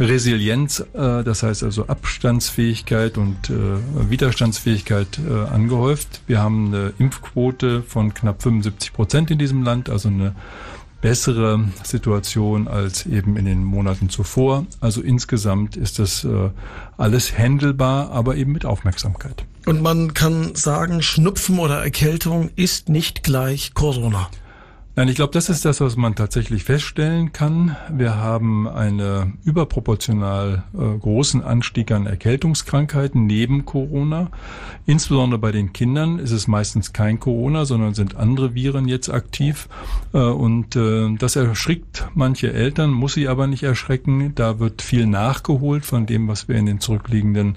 Resilienz, 0.00 0.80
äh, 0.94 1.23
das 1.23 1.42
heißt 1.42 1.62
also 1.62 1.87
Abstandsfähigkeit 1.87 3.18
und 3.18 3.50
äh, 3.50 4.11
Widerstandsfähigkeit 4.11 5.18
äh, 5.18 5.54
angehäuft. 5.54 6.23
Wir 6.26 6.40
haben 6.40 6.68
eine 6.68 6.92
Impfquote 6.99 7.82
von 7.82 8.14
knapp 8.14 8.42
75 8.42 8.92
Prozent 8.92 9.30
in 9.30 9.38
diesem 9.38 9.62
Land, 9.62 9.90
also 9.90 10.08
eine 10.08 10.34
bessere 11.04 11.61
Situation 11.82 12.66
als 12.66 13.04
eben 13.04 13.37
in 13.37 13.44
den 13.44 13.62
Monaten 13.62 14.08
zuvor. 14.08 14.64
Also 14.80 15.02
insgesamt 15.02 15.76
ist 15.76 15.99
das 15.99 16.25
äh, 16.25 16.49
alles 16.96 17.37
händelbar, 17.37 18.11
aber 18.11 18.37
eben 18.37 18.52
mit 18.52 18.64
Aufmerksamkeit. 18.64 19.44
Und 19.66 19.82
man 19.82 20.14
kann 20.14 20.54
sagen, 20.54 21.02
Schnupfen 21.02 21.58
oder 21.58 21.82
Erkältung 21.84 22.49
ist 22.56 22.88
nicht 22.88 23.23
gleich 23.23 23.75
Corona. 23.75 24.30
Nein, 24.96 25.08
ich 25.08 25.16
glaube, 25.16 25.32
das 25.32 25.48
ist 25.48 25.64
das, 25.64 25.80
was 25.80 25.96
man 25.96 26.14
tatsächlich 26.14 26.62
feststellen 26.62 27.32
kann. 27.32 27.76
Wir 27.90 28.14
haben 28.14 28.68
einen 28.68 29.38
überproportional 29.44 30.62
äh, 30.72 30.98
großen 30.98 31.42
Anstieg 31.42 31.90
an 31.90 32.06
Erkältungskrankheiten 32.06 33.26
neben 33.26 33.64
Corona. 33.64 34.30
Insbesondere 34.86 35.40
bei 35.40 35.50
den 35.50 35.72
Kindern 35.72 36.20
ist 36.20 36.30
es 36.30 36.46
meistens 36.46 36.92
kein 36.92 37.18
Corona, 37.18 37.64
sondern 37.64 37.94
sind 37.94 38.14
andere 38.14 38.54
Viren 38.54 38.86
jetzt 38.86 39.08
aktiv. 39.08 39.68
Äh, 40.12 40.18
und 40.18 40.76
äh, 40.76 41.12
das 41.18 41.34
erschrickt 41.34 42.06
manche 42.14 42.52
Eltern, 42.52 42.92
muss 42.92 43.14
sie 43.14 43.26
aber 43.26 43.48
nicht 43.48 43.64
erschrecken. 43.64 44.36
Da 44.36 44.60
wird 44.60 44.80
viel 44.80 45.06
nachgeholt 45.06 45.84
von 45.84 46.06
dem, 46.06 46.28
was 46.28 46.46
wir 46.46 46.54
in 46.54 46.66
den 46.66 46.78
zurückliegenden 46.78 47.56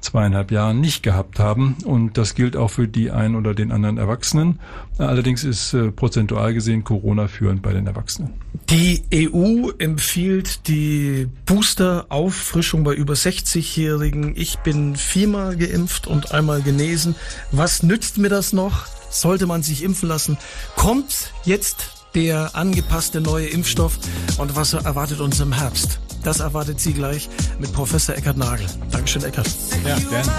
zweieinhalb 0.00 0.50
Jahren 0.50 0.80
nicht 0.80 1.02
gehabt 1.02 1.38
haben. 1.38 1.76
Und 1.84 2.18
das 2.18 2.34
gilt 2.34 2.56
auch 2.56 2.68
für 2.68 2.88
die 2.88 3.10
einen 3.10 3.36
oder 3.36 3.54
den 3.54 3.72
anderen 3.72 3.98
Erwachsenen. 3.98 4.60
Allerdings 4.98 5.44
ist 5.44 5.74
äh, 5.74 5.90
prozentual 5.90 6.54
gesehen 6.54 6.84
Corona 6.84 7.28
führend 7.28 7.62
bei 7.62 7.72
den 7.72 7.86
Erwachsenen. 7.86 8.34
Die 8.70 9.02
EU 9.14 9.70
empfiehlt 9.78 10.68
die 10.68 11.28
Booster-Auffrischung 11.46 12.84
bei 12.84 12.94
über 12.94 13.14
60-Jährigen. 13.14 14.34
Ich 14.36 14.58
bin 14.58 14.96
viermal 14.96 15.56
geimpft 15.56 16.06
und 16.06 16.32
einmal 16.32 16.62
genesen. 16.62 17.14
Was 17.50 17.82
nützt 17.82 18.18
mir 18.18 18.28
das 18.28 18.52
noch? 18.52 18.86
Sollte 19.10 19.46
man 19.46 19.62
sich 19.62 19.82
impfen 19.82 20.08
lassen? 20.08 20.36
Kommt 20.76 21.32
jetzt 21.44 22.04
der 22.14 22.56
angepasste 22.56 23.20
neue 23.20 23.46
Impfstoff 23.46 23.98
und 24.38 24.56
was 24.56 24.72
erwartet 24.72 25.20
uns 25.20 25.40
im 25.40 25.52
Herbst? 25.52 26.00
Das 26.28 26.40
erwartet 26.40 26.78
Sie 26.78 26.92
gleich 26.92 27.26
mit 27.58 27.72
Professor 27.72 28.14
Eckhard 28.14 28.36
Nagel. 28.36 28.66
Dankeschön, 28.90 29.24
Eckhard. 29.24 29.48
Ja, 29.82 29.96
gerne. 29.98 30.30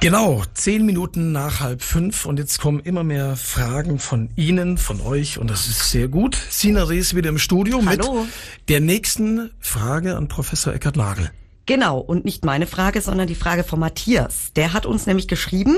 Genau, 0.00 0.42
zehn 0.52 0.84
Minuten 0.84 1.32
nach 1.32 1.60
halb 1.60 1.80
fünf 1.80 2.26
und 2.26 2.38
jetzt 2.38 2.60
kommen 2.60 2.80
immer 2.80 3.02
mehr 3.02 3.36
Fragen 3.36 3.98
von 3.98 4.28
Ihnen, 4.36 4.76
von 4.76 5.00
euch 5.00 5.38
und 5.38 5.48
das 5.48 5.66
ist 5.66 5.90
sehr 5.90 6.08
gut. 6.08 6.36
Sina 6.50 6.82
Rees 6.82 7.16
wieder 7.16 7.30
im 7.30 7.38
Studio 7.38 7.80
Hallo. 7.86 8.24
mit 8.24 8.32
der 8.68 8.80
nächsten 8.80 9.50
Frage 9.60 10.18
an 10.18 10.28
Professor 10.28 10.74
Eckhard 10.74 10.98
Nagel. 10.98 11.30
Genau, 11.66 11.98
und 11.98 12.24
nicht 12.24 12.44
meine 12.44 12.66
Frage, 12.66 13.00
sondern 13.00 13.28
die 13.28 13.34
Frage 13.34 13.64
von 13.64 13.78
Matthias. 13.78 14.52
Der 14.54 14.72
hat 14.72 14.86
uns 14.86 15.06
nämlich 15.06 15.28
geschrieben, 15.28 15.76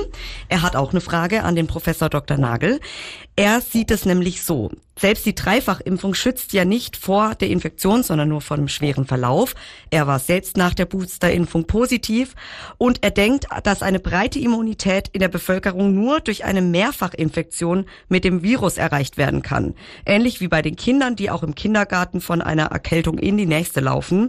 er 0.49 0.63
hat 0.63 0.77
auch 0.77 0.93
eine 0.93 1.01
Frage 1.01 1.43
an 1.43 1.55
den 1.55 1.67
Professor 1.67 2.09
Dr. 2.09 2.39
Nagel. 2.39 2.81
Er 3.37 3.61
sieht 3.61 3.91
es 3.91 4.05
nämlich 4.05 4.43
so. 4.43 4.71
Selbst 4.99 5.25
die 5.25 5.35
Dreifachimpfung 5.35 6.13
schützt 6.13 6.53
ja 6.53 6.67
nicht 6.67 6.99
vor 6.99 7.35
der 7.35 7.49
Infektion, 7.49 8.03
sondern 8.03 8.29
nur 8.29 8.43
vor 8.43 8.59
dem 8.59 8.69
schweren 8.69 9.07
Verlauf. 9.07 9.55
Er 9.91 10.07
war 10.07 10.19
selbst 10.19 10.59
nach 10.59 10.75
der 10.75 10.85
Boosterimpfung 10.85 11.67
positiv 11.67 12.35
und 12.77 13.03
er 13.03 13.11
denkt, 13.11 13.47
dass 13.65 13.83
eine 13.83 14.01
breite 14.01 14.39
Immunität 14.39 15.09
in 15.09 15.21
der 15.21 15.29
Bevölkerung 15.29 15.95
nur 15.95 16.21
durch 16.21 16.45
eine 16.45 16.61
Mehrfachinfektion 16.61 17.87
mit 18.09 18.25
dem 18.25 18.43
Virus 18.43 18.77
erreicht 18.77 19.17
werden 19.17 19.41
kann. 19.41 19.75
Ähnlich 20.05 20.43
wie 20.43 20.49
bei 20.49 20.61
den 20.61 20.77
Kindern, 20.77 21.17
die 21.17 21.31
auch 21.31 21.43
im 21.43 21.55
Kindergarten 21.55 22.21
von 22.21 22.43
einer 22.43 22.67
Erkältung 22.67 23.17
in 23.19 23.39
die 23.39 23.47
nächste 23.47 23.81
laufen. 23.81 24.29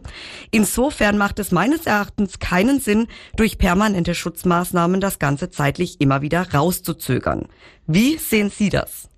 Insofern 0.50 1.17
macht 1.17 1.39
es 1.39 1.43
meines 1.52 1.86
Erachtens 1.86 2.40
keinen 2.40 2.80
Sinn, 2.80 3.08
durch 3.36 3.58
permanente 3.58 4.16
Schutzmaßnahmen 4.16 5.02
das 5.02 5.20
Ganze 5.20 5.50
zeitlich 5.50 6.00
immer 6.02 6.22
wieder 6.22 6.54
rauszuzögern. 6.54 7.48
Wie 7.88 8.18
sehen 8.18 8.50
Sie 8.50 8.70
das? 8.70 9.10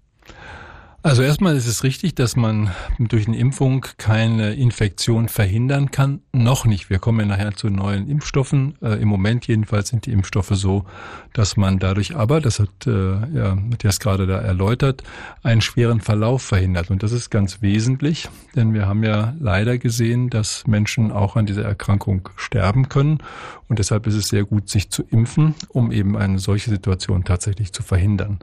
Also 1.06 1.22
erstmal 1.22 1.56
ist 1.56 1.68
es 1.68 1.84
richtig, 1.84 2.16
dass 2.16 2.36
man 2.36 2.72
durch 2.98 3.28
eine 3.28 3.38
Impfung 3.38 3.86
keine 4.00 4.56
Infektion 4.56 5.30
verhindern 5.30 5.92
kann. 5.92 6.22
Noch 6.34 6.66
nicht. 6.66 6.90
Wir 6.90 6.98
kommen 6.98 7.20
ja 7.20 7.26
nachher 7.28 7.54
zu 7.54 7.70
neuen 7.70 8.10
Impfstoffen. 8.10 8.74
Äh, 8.82 9.00
Im 9.04 9.10
Moment 9.10 9.46
jedenfalls 9.46 9.90
sind 9.90 10.08
die 10.08 10.12
Impfstoffe 10.12 10.50
so, 10.54 10.86
dass 11.32 11.58
man 11.58 11.78
dadurch 11.78 12.16
aber, 12.16 12.42
das 12.42 12.60
hat 12.60 12.88
äh, 12.88 13.38
ja, 13.38 13.54
Matthias 13.54 14.00
gerade 14.00 14.26
da 14.26 14.40
erläutert, 14.40 15.04
einen 15.44 15.62
schweren 15.62 16.02
Verlauf 16.02 16.42
verhindert. 16.42 16.90
Und 16.90 17.04
das 17.04 17.12
ist 17.12 17.30
ganz 17.30 17.62
wesentlich, 17.62 18.28
denn 18.56 18.74
wir 18.74 18.88
haben 18.88 19.04
ja 19.04 19.36
leider 19.40 19.78
gesehen, 19.78 20.32
dass 20.32 20.66
Menschen 20.66 21.12
auch 21.12 21.36
an 21.36 21.46
dieser 21.46 21.66
Erkrankung 21.66 22.30
sterben 22.36 22.90
können. 22.90 23.20
Und 23.68 23.78
deshalb 23.78 24.08
ist 24.08 24.16
es 24.16 24.30
sehr 24.30 24.44
gut, 24.44 24.70
sich 24.70 24.90
zu 24.90 25.04
impfen, 25.04 25.54
um 25.70 25.92
eben 25.92 26.18
eine 26.18 26.40
solche 26.40 26.72
Situation 26.72 27.26
tatsächlich 27.26 27.74
zu 27.74 27.84
verhindern. 27.84 28.40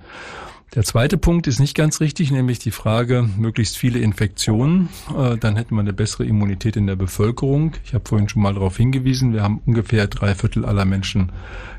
Der 0.75 0.85
zweite 0.85 1.19
Punkt 1.19 1.47
ist 1.49 1.61
nicht 1.61 1.75
ganz 1.75 2.00
richtig, 2.00 2.31
nämlich 2.31 2.59
die 2.59 2.71
Frage, 2.71 3.29
möglichst 3.37 3.76
viele 3.76 3.99
Infektionen. 3.99 4.88
Äh, 5.14 5.37
dann 5.37 5.57
hätten 5.57 5.75
wir 5.75 5.81
eine 5.81 5.93
bessere 5.93 6.25
Immunität 6.25 6.76
in 6.76 6.87
der 6.87 6.97
Bevölkerung. 6.97 7.75
Ich 7.85 7.93
habe 7.93 8.09
vorhin 8.09 8.31
schon 8.31 8.41
mal 8.41 8.55
darauf 8.55 8.79
hingewiesen, 8.79 9.35
wir 9.35 9.43
haben 9.43 9.61
ungefähr 9.67 10.07
drei 10.07 10.35
Viertel 10.35 10.64
aller 10.64 10.87
Menschen 10.87 11.31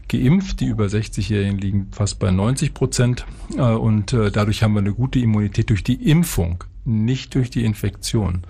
geimpft. 0.09 0.59
Die 0.59 0.67
über 0.67 0.85
60-Jährigen 0.85 1.57
liegen 1.57 1.87
fast 1.91 2.19
bei 2.19 2.29
90 2.29 2.75
Prozent. 2.75 3.25
Äh, 3.57 3.61
und 3.61 4.13
äh, 4.13 4.29
dadurch 4.29 4.61
haben 4.61 4.73
wir 4.73 4.81
eine 4.81 4.93
gute 4.93 5.17
Immunität 5.17 5.71
durch 5.71 5.83
die 5.83 6.11
Impfung, 6.11 6.63
nicht 6.85 7.33
durch 7.33 7.49
die 7.49 7.65
Infektion 7.65 8.43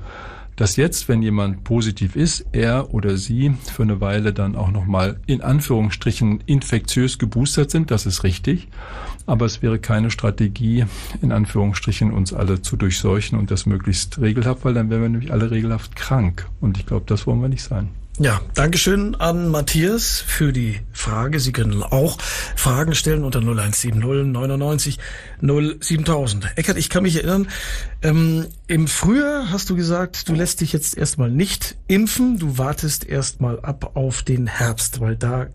dass 0.56 0.76
jetzt, 0.76 1.10
wenn 1.10 1.22
jemand 1.22 1.64
positiv 1.64 2.16
ist, 2.16 2.46
er 2.52 2.94
oder 2.94 3.18
sie 3.18 3.54
für 3.74 3.84
eine 3.84 4.02
Weile 4.02 4.34
dann 4.34 4.56
auch 4.56 4.70
nochmal 4.70 5.20
in 5.26 5.42
Anführungsstrichen 5.42 6.42
infektiös 6.46 7.18
geboostert 7.18 7.72
sind, 7.72 7.92
das 7.92 8.06
ist 8.06 8.24
richtig. 8.24 8.68
Aber 9.26 9.46
es 9.46 9.62
wäre 9.62 9.80
keine 9.80 10.12
Strategie, 10.12 10.86
in 11.22 11.32
Anführungsstrichen, 11.32 12.12
uns 12.12 12.34
alle 12.34 12.62
zu 12.62 12.76
durchseuchen 12.76 13.38
und 13.38 13.52
das 13.52 13.66
möglichst 13.66 14.20
regelhaft, 14.20 14.66
weil 14.66 14.74
dann 14.74 14.90
wären 14.90 15.02
wir 15.02 15.10
nämlich 15.10 15.32
alle 15.32 15.52
regelhaft 15.52 15.96
krank. 15.96 16.48
Und 16.60 16.78
ich 16.78 16.86
glaube, 16.86 17.06
das 17.08 17.26
wollen 17.26 17.42
wir 17.42 17.50
nicht 17.50 17.64
sein. 17.64 17.90
Ja, 18.20 18.42
Dankeschön 18.54 19.16
an 19.16 19.50
Matthias 19.50 20.20
für 20.20 20.54
die 20.54 20.80
Frage. 20.92 21.40
Sie 21.40 21.52
können 21.52 21.82
auch 21.82 22.20
Fragen 22.22 22.94
stellen 22.94 23.24
unter 23.24 23.40
0170 23.40 23.96
99 23.96 25.00
07000. 25.42 26.52
Eckert, 26.56 26.78
ich 26.78 26.92
kann 26.92 27.02
mich 27.02 27.16
erinnern, 27.16 27.48
ähm, 28.04 28.46
im 28.68 28.88
Frühjahr 28.88 29.50
hast 29.50 29.72
du 29.72 29.76
gesagt, 29.76 30.30
du 30.30 30.36
lässt 30.36 30.62
dich 30.62 30.74
jetzt 30.74 30.96
erstmal 30.96 31.32
nicht 31.32 31.76
impfen, 31.88 32.38
du 32.38 32.60
wartest 32.60 33.04
erstmal 33.04 33.60
ab 33.62 33.96
auf 33.96 34.22
den 34.22 34.46
Herbst, 34.46 35.00
weil 35.00 35.16
da 35.16 35.48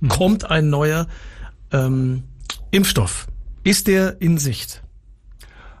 mhm. 0.00 0.08
kommt 0.08 0.50
ein 0.50 0.70
neuer 0.70 1.06
ähm, 1.70 2.24
Impfstoff. 2.70 3.26
Ist 3.64 3.86
der 3.86 4.20
in 4.20 4.36
Sicht? 4.36 4.82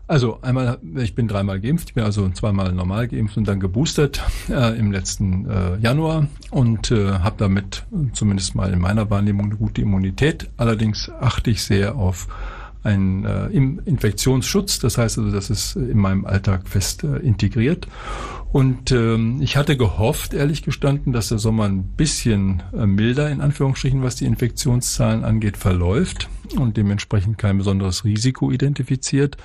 Also 0.06 0.38
einmal, 0.40 0.78
ich 0.96 1.14
bin 1.14 1.28
dreimal 1.28 1.60
geimpft, 1.60 1.90
ich 1.90 1.94
bin 1.94 2.02
also 2.02 2.30
zweimal 2.30 2.72
normal 2.72 3.08
geimpft 3.08 3.36
und 3.36 3.46
dann 3.46 3.60
geboostert 3.60 4.22
äh, 4.48 4.78
im 4.78 4.90
letzten 4.90 5.46
äh, 5.50 5.76
Januar 5.76 6.28
und 6.50 6.90
äh, 6.90 7.18
habe 7.18 7.36
damit 7.36 7.84
zumindest 8.14 8.54
mal 8.54 8.72
in 8.72 8.78
meiner 8.78 9.10
Wahrnehmung 9.10 9.46
eine 9.46 9.56
gute 9.56 9.82
Immunität. 9.82 10.48
Allerdings 10.56 11.10
achte 11.20 11.50
ich 11.50 11.62
sehr 11.62 11.96
auf 11.96 12.26
einen 12.82 13.26
äh, 13.26 13.48
Infektionsschutz, 13.48 14.78
das 14.78 14.96
heißt 14.96 15.18
also, 15.18 15.30
das 15.30 15.50
ist 15.50 15.76
in 15.76 15.98
meinem 15.98 16.24
Alltag 16.24 16.66
fest 16.68 17.04
äh, 17.04 17.18
integriert. 17.18 17.86
Und 18.50 18.92
ähm, 18.92 19.42
ich 19.42 19.56
hatte 19.56 19.76
gehofft, 19.76 20.32
ehrlich 20.32 20.62
gestanden, 20.62 21.12
dass 21.12 21.28
der 21.28 21.38
Sommer 21.38 21.64
ein 21.64 21.82
bisschen 21.82 22.62
äh, 22.72 22.86
milder 22.86 23.30
in 23.30 23.40
Anführungsstrichen, 23.42 24.02
was 24.02 24.16
die 24.16 24.24
Infektionszahlen 24.24 25.22
angeht, 25.24 25.58
verläuft 25.58 26.28
und 26.56 26.76
dementsprechend 26.76 27.38
kein 27.38 27.58
besonderes 27.58 28.04
Risiko 28.04 28.50
identifiziert 28.50 29.36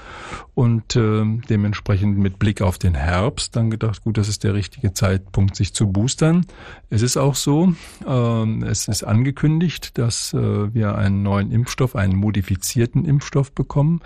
und 0.53 0.95
äh, 0.95 1.23
dementsprechend 1.49 2.17
mit 2.17 2.39
Blick 2.39 2.61
auf 2.61 2.77
den 2.77 2.95
Herbst 2.95 3.55
dann 3.55 3.69
gedacht, 3.69 4.03
gut, 4.03 4.17
das 4.17 4.29
ist 4.29 4.43
der 4.43 4.53
richtige 4.53 4.93
Zeitpunkt, 4.93 5.55
sich 5.55 5.73
zu 5.73 5.91
boostern. 5.91 6.45
Es 6.89 7.01
ist 7.01 7.17
auch 7.17 7.35
so, 7.35 7.73
äh, 8.07 8.65
es 8.65 8.87
ist 8.87 9.03
angekündigt, 9.03 9.97
dass 9.97 10.33
äh, 10.33 10.73
wir 10.73 10.95
einen 10.95 11.23
neuen 11.23 11.51
Impfstoff, 11.51 11.95
einen 11.95 12.15
modifizierten 12.15 13.05
Impfstoff 13.05 13.51
bekommen 13.51 14.01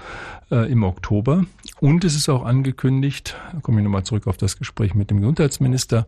äh, 0.52 0.72
im 0.72 0.84
Oktober 0.84 1.46
und 1.80 2.04
es 2.04 2.16
ist 2.16 2.30
auch 2.30 2.46
angekündigt, 2.46 3.38
da 3.54 3.60
komme 3.60 3.80
ich 3.80 3.84
nochmal 3.84 4.04
zurück 4.04 4.28
auf 4.28 4.38
das 4.38 4.58
Gespräch 4.58 4.87
mit 4.96 5.10
dem 5.10 5.20
Gesundheitsminister, 5.20 6.08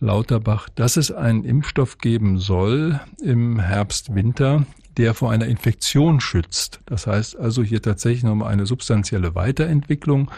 Lauterbach, 0.00 0.68
dass 0.68 0.96
es 0.96 1.10
einen 1.10 1.44
Impfstoff 1.44 1.98
geben 1.98 2.38
soll 2.38 3.00
im 3.22 3.58
Herbst, 3.58 4.14
Winter, 4.14 4.66
der 4.96 5.14
vor 5.14 5.30
einer 5.30 5.46
Infektion 5.46 6.20
schützt. 6.20 6.80
Das 6.86 7.06
heißt 7.06 7.38
also 7.38 7.62
hier 7.62 7.82
tatsächlich 7.82 8.24
nochmal 8.24 8.52
eine 8.52 8.66
substanzielle 8.66 9.34
Weiterentwicklung. 9.34 10.30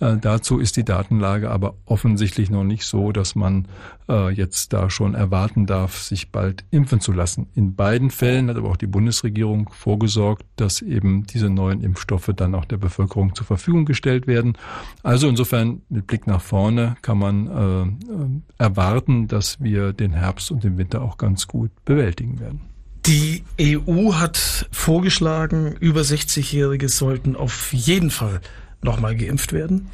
Äh, 0.00 0.16
dazu 0.20 0.58
ist 0.58 0.76
die 0.76 0.84
Datenlage 0.84 1.50
aber 1.50 1.74
offensichtlich 1.86 2.50
noch 2.50 2.64
nicht 2.64 2.84
so, 2.84 3.12
dass 3.12 3.34
man 3.34 3.66
äh, 4.08 4.30
jetzt 4.30 4.72
da 4.72 4.90
schon 4.90 5.14
erwarten 5.14 5.66
darf, 5.66 5.98
sich 5.98 6.30
bald 6.30 6.64
impfen 6.70 7.00
zu 7.00 7.12
lassen. 7.12 7.48
In 7.54 7.74
beiden 7.74 8.10
Fällen 8.10 8.48
hat 8.50 8.56
aber 8.56 8.70
auch 8.70 8.76
die 8.76 8.86
Bundesregierung 8.86 9.70
vorgesorgt, 9.70 10.44
dass 10.56 10.82
eben 10.82 11.24
diese 11.26 11.48
neuen 11.48 11.82
Impfstoffe 11.82 12.30
dann 12.36 12.54
auch 12.54 12.66
der 12.66 12.76
Bevölkerung 12.76 13.34
zur 13.34 13.46
Verfügung 13.46 13.86
gestellt 13.86 14.26
werden. 14.26 14.58
Also 15.02 15.28
insofern 15.28 15.82
mit 15.88 16.06
Blick 16.06 16.26
nach 16.26 16.42
vorne 16.42 16.96
kann 17.02 17.18
man 17.18 17.46
äh, 17.46 17.82
äh 17.82 18.28
erwarten, 18.58 19.28
dass 19.28 19.60
wir 19.60 19.92
den 19.92 20.12
Herbst 20.12 20.50
und 20.50 20.64
den 20.64 20.78
Winter 20.78 21.02
auch 21.02 21.18
ganz 21.18 21.46
gut 21.46 21.70
bewältigen 21.84 22.40
werden. 22.40 22.73
Die 23.06 23.42
EU 23.60 24.14
hat 24.14 24.66
vorgeschlagen, 24.72 25.76
über 25.78 26.00
60-Jährige 26.00 26.88
sollten 26.88 27.36
auf 27.36 27.72
jeden 27.74 28.10
Fall 28.10 28.40
nochmal 28.80 29.14
geimpft 29.14 29.52
werden. 29.52 29.88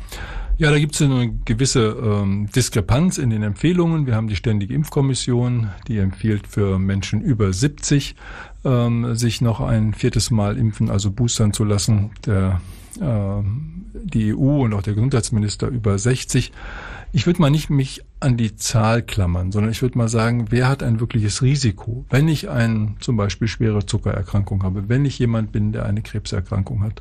Ja, 0.58 0.70
da 0.70 0.78
gibt 0.78 0.94
es 0.94 1.02
eine 1.02 1.32
gewisse 1.44 1.88
ähm, 1.88 2.48
Diskrepanz 2.54 3.18
in 3.18 3.30
den 3.30 3.42
Empfehlungen. 3.42 4.06
Wir 4.06 4.14
haben 4.14 4.28
die 4.28 4.36
Ständige 4.36 4.74
Impfkommission, 4.74 5.70
die 5.88 5.98
empfiehlt 5.98 6.46
für 6.46 6.78
Menschen 6.78 7.20
über 7.20 7.52
70 7.52 8.14
ähm, 8.64 9.16
sich 9.16 9.40
noch 9.40 9.60
ein 9.60 9.92
viertes 9.94 10.30
Mal 10.30 10.56
impfen, 10.56 10.88
also 10.88 11.10
boostern 11.10 11.52
zu 11.52 11.64
lassen. 11.64 12.10
Der, 12.26 12.60
äh, 13.00 13.42
die 14.04 14.34
EU 14.34 14.62
und 14.62 14.74
auch 14.74 14.82
der 14.82 14.94
Gesundheitsminister 14.94 15.66
über 15.66 15.98
60 15.98 16.52
ich 17.12 17.26
würde 17.26 17.40
mal 17.40 17.50
nicht 17.50 17.70
mich 17.70 18.04
an 18.20 18.36
die 18.36 18.54
Zahl 18.56 19.02
klammern, 19.02 19.50
sondern 19.50 19.72
ich 19.72 19.80
würde 19.80 19.96
mal 19.96 20.08
sagen, 20.08 20.46
wer 20.50 20.68
hat 20.68 20.82
ein 20.82 21.00
wirkliches 21.00 21.42
Risiko? 21.42 22.04
Wenn 22.10 22.28
ich 22.28 22.50
ein 22.50 22.96
zum 23.00 23.16
Beispiel 23.16 23.48
schwere 23.48 23.86
Zuckererkrankung 23.86 24.62
habe, 24.62 24.88
wenn 24.88 25.04
ich 25.06 25.18
jemand 25.18 25.52
bin, 25.52 25.72
der 25.72 25.86
eine 25.86 26.02
Krebserkrankung 26.02 26.82
hat 26.82 27.00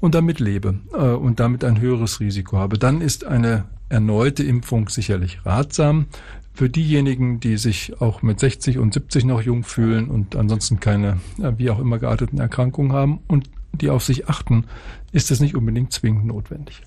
und 0.00 0.14
damit 0.14 0.40
lebe 0.40 0.78
äh, 0.92 0.98
und 0.98 1.40
damit 1.40 1.64
ein 1.64 1.80
höheres 1.80 2.20
Risiko 2.20 2.58
habe, 2.58 2.78
dann 2.78 3.00
ist 3.00 3.24
eine 3.24 3.64
erneute 3.88 4.44
Impfung 4.44 4.88
sicherlich 4.88 5.44
ratsam. 5.46 6.06
Für 6.52 6.68
diejenigen, 6.68 7.40
die 7.40 7.56
sich 7.56 8.00
auch 8.00 8.20
mit 8.22 8.40
60 8.40 8.78
und 8.78 8.92
70 8.92 9.24
noch 9.24 9.40
jung 9.40 9.62
fühlen 9.62 10.08
und 10.08 10.36
ansonsten 10.36 10.80
keine, 10.80 11.18
wie 11.56 11.70
auch 11.70 11.78
immer 11.78 11.98
gearteten 11.98 12.40
Erkrankungen 12.40 12.92
haben 12.92 13.20
und 13.28 13.48
die 13.72 13.90
auf 13.90 14.04
sich 14.04 14.28
achten, 14.28 14.64
ist 15.12 15.30
es 15.30 15.40
nicht 15.40 15.54
unbedingt 15.54 15.92
zwingend 15.92 16.26
notwendig. 16.26 16.82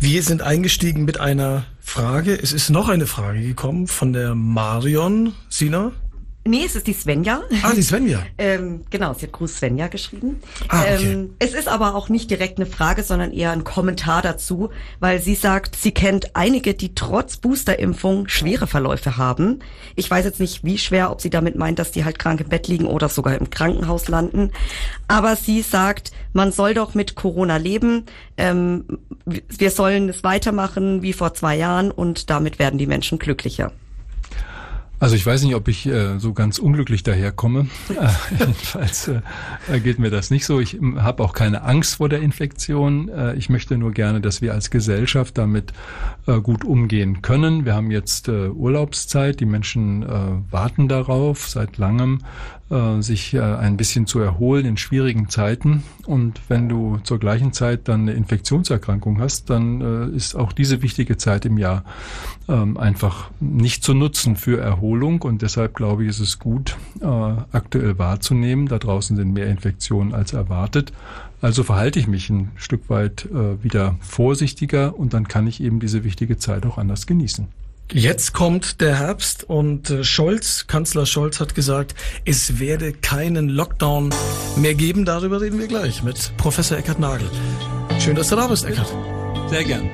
Wir 0.00 0.22
sind 0.22 0.42
eingestiegen 0.42 1.04
mit 1.04 1.18
einer 1.20 1.64
Frage. 1.80 2.38
Es 2.40 2.52
ist 2.52 2.70
noch 2.70 2.88
eine 2.88 3.06
Frage 3.06 3.40
gekommen 3.40 3.86
von 3.86 4.12
der 4.12 4.34
Marion 4.34 5.32
Sina. 5.48 5.92
Nee, 6.48 6.64
es 6.64 6.74
ist 6.74 6.86
die 6.86 6.94
Svenja. 6.94 7.42
Ah, 7.62 7.74
die 7.74 7.82
Svenja. 7.82 8.22
ähm, 8.38 8.84
genau, 8.88 9.12
sie 9.12 9.26
hat 9.26 9.32
Gruß 9.32 9.58
Svenja 9.58 9.88
geschrieben. 9.88 10.40
Ah, 10.68 10.80
okay. 10.80 11.12
ähm, 11.12 11.34
es 11.38 11.52
ist 11.52 11.68
aber 11.68 11.94
auch 11.94 12.08
nicht 12.08 12.30
direkt 12.30 12.58
eine 12.58 12.64
Frage, 12.64 13.02
sondern 13.02 13.32
eher 13.32 13.50
ein 13.50 13.64
Kommentar 13.64 14.22
dazu, 14.22 14.70
weil 14.98 15.20
sie 15.20 15.34
sagt, 15.34 15.76
sie 15.76 15.92
kennt 15.92 16.34
einige, 16.34 16.72
die 16.72 16.94
trotz 16.94 17.36
Boosterimpfung 17.36 18.28
schwere 18.28 18.66
Verläufe 18.66 19.18
haben. 19.18 19.58
Ich 19.94 20.10
weiß 20.10 20.24
jetzt 20.24 20.40
nicht, 20.40 20.64
wie 20.64 20.78
schwer, 20.78 21.10
ob 21.10 21.20
sie 21.20 21.28
damit 21.28 21.54
meint, 21.54 21.78
dass 21.78 21.90
die 21.90 22.06
halt 22.06 22.18
krank 22.18 22.40
im 22.40 22.48
Bett 22.48 22.66
liegen 22.66 22.86
oder 22.86 23.10
sogar 23.10 23.36
im 23.36 23.50
Krankenhaus 23.50 24.08
landen. 24.08 24.50
Aber 25.06 25.36
sie 25.36 25.60
sagt, 25.60 26.12
man 26.32 26.50
soll 26.50 26.72
doch 26.72 26.94
mit 26.94 27.14
Corona 27.14 27.58
leben. 27.58 28.04
Ähm, 28.38 28.86
wir 29.26 29.70
sollen 29.70 30.08
es 30.08 30.24
weitermachen 30.24 31.02
wie 31.02 31.12
vor 31.12 31.34
zwei 31.34 31.56
Jahren 31.56 31.90
und 31.90 32.30
damit 32.30 32.58
werden 32.58 32.78
die 32.78 32.86
Menschen 32.86 33.18
glücklicher. 33.18 33.70
Also 35.00 35.14
ich 35.14 35.24
weiß 35.24 35.44
nicht, 35.44 35.54
ob 35.54 35.68
ich 35.68 35.86
äh, 35.86 36.18
so 36.18 36.32
ganz 36.32 36.58
unglücklich 36.58 37.02
daherkomme. 37.02 37.66
Äh, 37.98 38.10
jedenfalls 38.38 39.08
äh, 39.08 39.80
geht 39.80 39.98
mir 39.98 40.10
das 40.10 40.30
nicht 40.30 40.44
so. 40.44 40.60
Ich 40.60 40.74
ähm, 40.74 41.02
habe 41.02 41.22
auch 41.24 41.32
keine 41.32 41.62
Angst 41.62 41.96
vor 41.96 42.08
der 42.08 42.20
Infektion. 42.20 43.08
Äh, 43.08 43.34
ich 43.34 43.48
möchte 43.48 43.76
nur 43.76 43.92
gerne, 43.92 44.20
dass 44.20 44.40
wir 44.40 44.52
als 44.52 44.70
Gesellschaft 44.70 45.36
damit 45.36 45.72
äh, 46.26 46.40
gut 46.40 46.64
umgehen 46.64 47.22
können. 47.22 47.64
Wir 47.64 47.74
haben 47.74 47.90
jetzt 47.90 48.28
äh, 48.28 48.48
Urlaubszeit. 48.48 49.40
Die 49.40 49.46
Menschen 49.46 50.02
äh, 50.02 50.52
warten 50.52 50.86
darauf 50.86 51.48
seit 51.48 51.76
langem, 51.78 52.20
äh, 52.70 53.00
sich 53.00 53.32
äh, 53.32 53.40
ein 53.40 53.78
bisschen 53.78 54.06
zu 54.06 54.18
erholen 54.18 54.66
in 54.66 54.76
schwierigen 54.76 55.30
Zeiten. 55.30 55.84
Und 56.04 56.38
wenn 56.48 56.68
du 56.68 56.98
zur 57.02 57.18
gleichen 57.18 57.54
Zeit 57.54 57.88
dann 57.88 58.02
eine 58.02 58.12
Infektionserkrankung 58.12 59.20
hast, 59.20 59.48
dann 59.48 59.80
äh, 59.80 60.14
ist 60.14 60.34
auch 60.34 60.52
diese 60.52 60.82
wichtige 60.82 61.16
Zeit 61.16 61.46
im 61.46 61.56
Jahr 61.56 61.84
ähm, 62.46 62.76
einfach 62.76 63.30
nicht 63.40 63.84
zu 63.84 63.94
nutzen 63.94 64.36
für 64.36 64.60
Erholung. 64.60 65.22
Und 65.22 65.40
deshalb 65.40 65.76
glaube 65.76 66.04
ich, 66.04 66.10
ist 66.10 66.20
es 66.20 66.38
gut, 66.38 66.76
aktuell 67.52 67.98
wahrzunehmen. 67.98 68.66
Da 68.66 68.78
draußen 68.78 69.16
sind 69.16 69.32
mehr 69.32 69.48
Infektionen 69.48 70.12
als 70.12 70.34
erwartet. 70.34 70.92
Also 71.40 71.62
verhalte 71.62 71.98
ich 71.98 72.06
mich 72.06 72.28
ein 72.28 72.50
Stück 72.56 72.90
weit 72.90 73.28
wieder 73.62 73.96
vorsichtiger 74.00 74.98
und 74.98 75.14
dann 75.14 75.28
kann 75.28 75.46
ich 75.46 75.62
eben 75.62 75.78
diese 75.80 76.04
wichtige 76.04 76.36
Zeit 76.38 76.66
auch 76.66 76.78
anders 76.78 77.06
genießen. 77.06 77.46
Jetzt 77.92 78.34
kommt 78.34 78.82
der 78.82 78.98
Herbst 78.98 79.44
und 79.44 79.88
äh, 79.88 80.04
Scholz, 80.04 80.66
Kanzler 80.66 81.06
Scholz 81.06 81.40
hat 81.40 81.54
gesagt, 81.54 81.94
es 82.26 82.58
werde 82.58 82.92
keinen 82.92 83.48
Lockdown 83.48 84.10
mehr 84.56 84.74
geben. 84.74 85.06
Darüber 85.06 85.40
reden 85.40 85.58
wir 85.58 85.68
gleich 85.68 86.02
mit 86.02 86.36
Professor 86.36 86.76
Eckhard 86.76 86.98
Nagel. 86.98 87.30
Schön, 87.98 88.14
dass 88.14 88.28
du 88.28 88.36
da 88.36 88.46
bist, 88.46 88.66
Eckhard. 88.66 88.92
Sehr 89.48 89.64
gern. 89.64 89.88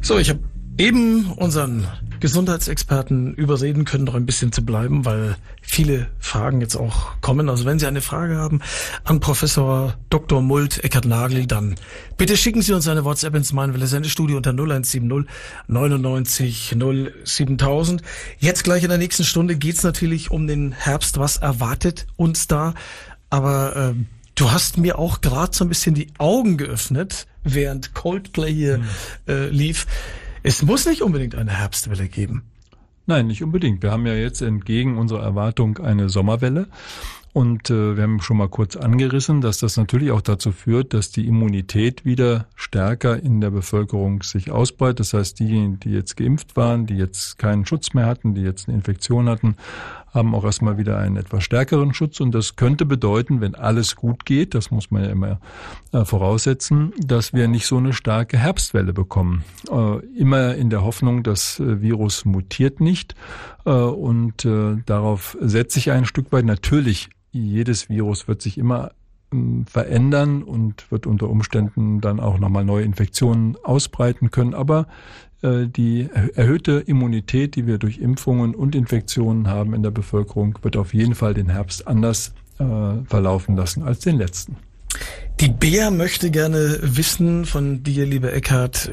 So, 0.00 0.16
ich 0.16 0.30
habe 0.30 0.40
eben 0.78 1.30
unseren 1.32 1.86
Gesundheitsexperten 2.20 3.34
überreden 3.34 3.84
können, 3.84 4.04
noch 4.04 4.14
ein 4.14 4.26
bisschen 4.26 4.52
zu 4.52 4.64
bleiben, 4.64 5.04
weil 5.04 5.36
viele 5.60 6.08
Fragen 6.18 6.60
jetzt 6.60 6.76
auch 6.76 7.20
kommen. 7.20 7.48
Also 7.48 7.64
wenn 7.64 7.78
Sie 7.78 7.86
eine 7.86 8.00
Frage 8.00 8.36
haben 8.36 8.60
an 9.04 9.20
Professor 9.20 9.94
Dr. 10.10 10.42
Mult 10.42 10.82
Eckert 10.84 11.04
Nagel, 11.04 11.46
dann 11.46 11.76
bitte 12.16 12.36
schicken 12.36 12.62
Sie 12.62 12.72
uns 12.72 12.88
eine 12.88 13.04
WhatsApp 13.04 13.34
ins 13.34 13.52
Meinwelle 13.52 13.86
Sendestudio 13.86 14.36
unter 14.38 14.50
0170 14.50 15.28
99 15.68 16.74
0 16.76 17.14
7000. 17.24 18.02
Jetzt 18.38 18.64
gleich 18.64 18.82
in 18.82 18.88
der 18.88 18.98
nächsten 18.98 19.24
Stunde 19.24 19.56
geht's 19.56 19.82
natürlich 19.82 20.30
um 20.30 20.46
den 20.46 20.72
Herbst. 20.72 21.18
Was 21.18 21.36
erwartet 21.36 22.06
uns 22.16 22.46
da? 22.46 22.74
Aber 23.30 23.76
äh, 23.76 23.94
du 24.34 24.50
hast 24.50 24.78
mir 24.78 24.98
auch 24.98 25.20
gerade 25.20 25.54
so 25.54 25.64
ein 25.64 25.68
bisschen 25.68 25.94
die 25.94 26.08
Augen 26.18 26.56
geöffnet, 26.56 27.26
während 27.44 27.94
Coldplay 27.94 28.52
hier 28.52 28.78
mhm. 28.78 28.84
äh, 29.26 29.48
lief. 29.48 29.86
Es 30.48 30.62
muss 30.62 30.86
nicht 30.86 31.02
unbedingt 31.02 31.34
eine 31.34 31.50
Herbstwelle 31.50 32.08
geben. 32.08 32.42
Nein, 33.04 33.26
nicht 33.26 33.42
unbedingt. 33.42 33.82
Wir 33.82 33.90
haben 33.90 34.06
ja 34.06 34.14
jetzt 34.14 34.40
entgegen 34.40 34.96
unserer 34.96 35.22
Erwartung 35.22 35.76
eine 35.76 36.08
Sommerwelle. 36.08 36.68
Und 37.34 37.68
äh, 37.68 37.96
wir 37.98 38.02
haben 38.02 38.22
schon 38.22 38.38
mal 38.38 38.48
kurz 38.48 38.74
angerissen, 38.74 39.42
dass 39.42 39.58
das 39.58 39.76
natürlich 39.76 40.10
auch 40.10 40.22
dazu 40.22 40.50
führt, 40.50 40.94
dass 40.94 41.10
die 41.10 41.26
Immunität 41.26 42.06
wieder 42.06 42.46
stärker 42.56 43.22
in 43.22 43.42
der 43.42 43.50
Bevölkerung 43.50 44.22
sich 44.22 44.50
ausbreitet. 44.50 45.00
Das 45.00 45.12
heißt, 45.12 45.38
diejenigen, 45.38 45.80
die 45.80 45.90
jetzt 45.90 46.16
geimpft 46.16 46.56
waren, 46.56 46.86
die 46.86 46.96
jetzt 46.96 47.36
keinen 47.36 47.66
Schutz 47.66 47.92
mehr 47.92 48.06
hatten, 48.06 48.34
die 48.34 48.40
jetzt 48.40 48.68
eine 48.68 48.78
Infektion 48.78 49.28
hatten, 49.28 49.54
haben 50.12 50.34
auch 50.34 50.44
erstmal 50.44 50.78
wieder 50.78 50.98
einen 50.98 51.16
etwas 51.16 51.44
stärkeren 51.44 51.94
Schutz. 51.94 52.20
Und 52.20 52.32
das 52.34 52.56
könnte 52.56 52.86
bedeuten, 52.86 53.40
wenn 53.40 53.54
alles 53.54 53.96
gut 53.96 54.24
geht, 54.24 54.54
das 54.54 54.70
muss 54.70 54.90
man 54.90 55.04
ja 55.04 55.10
immer 55.10 55.40
äh, 55.92 56.04
voraussetzen, 56.04 56.92
dass 56.98 57.32
wir 57.32 57.48
nicht 57.48 57.66
so 57.66 57.76
eine 57.76 57.92
starke 57.92 58.38
Herbstwelle 58.38 58.92
bekommen. 58.92 59.44
Äh, 59.70 59.98
immer 60.16 60.54
in 60.54 60.70
der 60.70 60.82
Hoffnung, 60.82 61.22
das 61.22 61.60
äh, 61.60 61.80
Virus 61.80 62.24
mutiert 62.24 62.80
nicht. 62.80 63.14
Äh, 63.64 63.70
und 63.70 64.44
äh, 64.44 64.76
darauf 64.86 65.36
setze 65.40 65.78
ich 65.78 65.90
ein 65.90 66.04
Stück 66.04 66.32
weit. 66.32 66.44
Natürlich, 66.44 67.10
jedes 67.30 67.88
Virus 67.88 68.28
wird 68.28 68.42
sich 68.42 68.58
immer 68.58 68.92
ähm, 69.32 69.66
verändern 69.66 70.42
und 70.42 70.90
wird 70.90 71.06
unter 71.06 71.28
Umständen 71.28 72.00
dann 72.00 72.18
auch 72.18 72.38
nochmal 72.38 72.64
neue 72.64 72.84
Infektionen 72.84 73.56
ausbreiten 73.62 74.30
können. 74.30 74.54
Aber 74.54 74.86
die 75.42 76.08
erhöhte 76.34 76.82
Immunität, 76.84 77.54
die 77.54 77.66
wir 77.66 77.78
durch 77.78 77.98
Impfungen 77.98 78.54
und 78.54 78.74
Infektionen 78.74 79.48
haben 79.48 79.74
in 79.74 79.82
der 79.82 79.90
Bevölkerung, 79.90 80.58
wird 80.62 80.76
auf 80.76 80.94
jeden 80.94 81.14
Fall 81.14 81.34
den 81.34 81.48
Herbst 81.48 81.86
anders 81.86 82.32
äh, 82.58 82.64
verlaufen 83.06 83.56
lassen 83.56 83.82
als 83.82 84.00
den 84.00 84.18
letzten. 84.18 84.56
Die 85.40 85.48
Bär 85.48 85.92
möchte 85.92 86.30
gerne 86.30 86.78
wissen 86.82 87.44
von 87.44 87.84
dir, 87.84 88.06
lieber 88.06 88.32
Eckhard, 88.32 88.90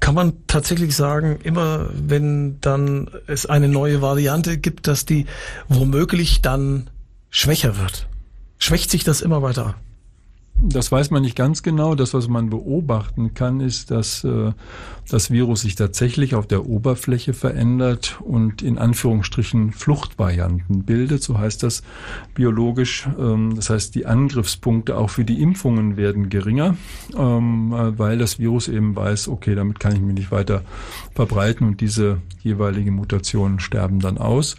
kann 0.00 0.14
man 0.14 0.34
tatsächlich 0.46 0.94
sagen, 0.94 1.38
immer 1.42 1.88
wenn 1.92 2.60
dann 2.60 3.10
es 3.26 3.46
eine 3.46 3.68
neue 3.68 4.02
Variante 4.02 4.58
gibt, 4.58 4.86
dass 4.86 5.06
die 5.06 5.26
womöglich 5.68 6.42
dann 6.42 6.90
schwächer 7.30 7.78
wird? 7.78 8.08
Schwächt 8.58 8.90
sich 8.90 9.04
das 9.04 9.22
immer 9.22 9.42
weiter? 9.42 9.76
Das 10.60 10.90
weiß 10.90 11.12
man 11.12 11.22
nicht 11.22 11.36
ganz 11.36 11.62
genau. 11.62 11.94
Das, 11.94 12.14
was 12.14 12.26
man 12.26 12.50
beobachten 12.50 13.32
kann, 13.32 13.60
ist, 13.60 13.92
dass 13.92 14.24
äh, 14.24 14.50
das 15.08 15.30
Virus 15.30 15.60
sich 15.60 15.76
tatsächlich 15.76 16.34
auf 16.34 16.48
der 16.48 16.66
Oberfläche 16.66 17.32
verändert 17.32 18.18
und 18.20 18.62
in 18.62 18.76
Anführungsstrichen 18.76 19.70
Fluchtvarianten 19.70 20.82
bildet. 20.82 21.22
So 21.22 21.38
heißt 21.38 21.62
das 21.62 21.82
biologisch. 22.34 23.08
Ähm, 23.20 23.54
das 23.54 23.70
heißt, 23.70 23.94
die 23.94 24.06
Angriffspunkte 24.06 24.96
auch 24.96 25.10
für 25.10 25.24
die 25.24 25.40
Impfungen 25.40 25.96
werden 25.96 26.28
geringer, 26.28 26.76
ähm, 27.16 27.72
weil 27.96 28.18
das 28.18 28.40
Virus 28.40 28.66
eben 28.66 28.96
weiß, 28.96 29.28
okay, 29.28 29.54
damit 29.54 29.78
kann 29.78 29.94
ich 29.94 30.00
mich 30.00 30.14
nicht 30.14 30.32
weiter 30.32 30.62
verbreiten 31.14 31.68
und 31.68 31.80
diese 31.80 32.20
jeweiligen 32.42 32.94
Mutationen 32.94 33.60
sterben 33.60 34.00
dann 34.00 34.18
aus. 34.18 34.56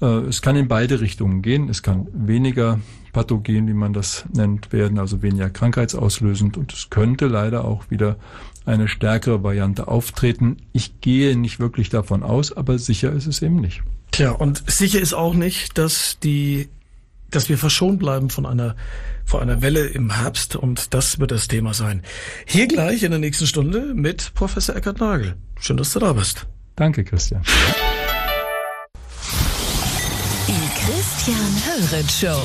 Äh, 0.00 0.06
es 0.06 0.42
kann 0.42 0.54
in 0.54 0.68
beide 0.68 1.00
Richtungen 1.00 1.42
gehen. 1.42 1.68
Es 1.68 1.82
kann 1.82 2.06
weniger 2.12 2.78
pathogen, 3.12 3.68
wie 3.68 3.74
man 3.74 3.92
das 3.92 4.24
nennt, 4.32 4.72
werden, 4.72 4.98
also 4.98 5.22
weniger 5.22 5.50
krankheitsauslösend 5.50 6.56
und 6.56 6.72
es 6.72 6.90
könnte 6.90 7.26
leider 7.26 7.64
auch 7.64 7.90
wieder 7.90 8.16
eine 8.66 8.88
stärkere 8.88 9.42
Variante 9.42 9.88
auftreten. 9.88 10.58
Ich 10.72 11.00
gehe 11.00 11.36
nicht 11.36 11.60
wirklich 11.60 11.88
davon 11.88 12.22
aus, 12.22 12.56
aber 12.56 12.78
sicher 12.78 13.12
ist 13.12 13.26
es 13.26 13.42
eben 13.42 13.56
nicht. 13.56 13.82
Tja, 14.10 14.32
und 14.32 14.62
sicher 14.70 15.00
ist 15.00 15.14
auch 15.14 15.34
nicht, 15.34 15.78
dass 15.78 16.18
die, 16.20 16.68
dass 17.30 17.48
wir 17.48 17.58
verschont 17.58 17.98
bleiben 17.98 18.30
von 18.30 18.46
einer, 18.46 18.76
von 19.24 19.40
einer 19.40 19.62
Welle 19.62 19.86
im 19.86 20.10
Herbst 20.10 20.56
und 20.56 20.94
das 20.94 21.18
wird 21.18 21.30
das 21.30 21.48
Thema 21.48 21.74
sein. 21.74 22.02
Hier 22.46 22.66
gleich 22.66 23.02
in 23.02 23.10
der 23.10 23.20
nächsten 23.20 23.46
Stunde 23.46 23.94
mit 23.94 24.32
Professor 24.34 24.76
Eckhard 24.76 25.00
Nagel. 25.00 25.36
Schön, 25.58 25.76
dass 25.76 25.92
du 25.92 26.00
da 26.00 26.12
bist. 26.12 26.46
Danke, 26.76 27.04
Christian. 27.04 27.42
Christian 30.84 31.36
Höret 31.66 32.10
Show. 32.10 32.42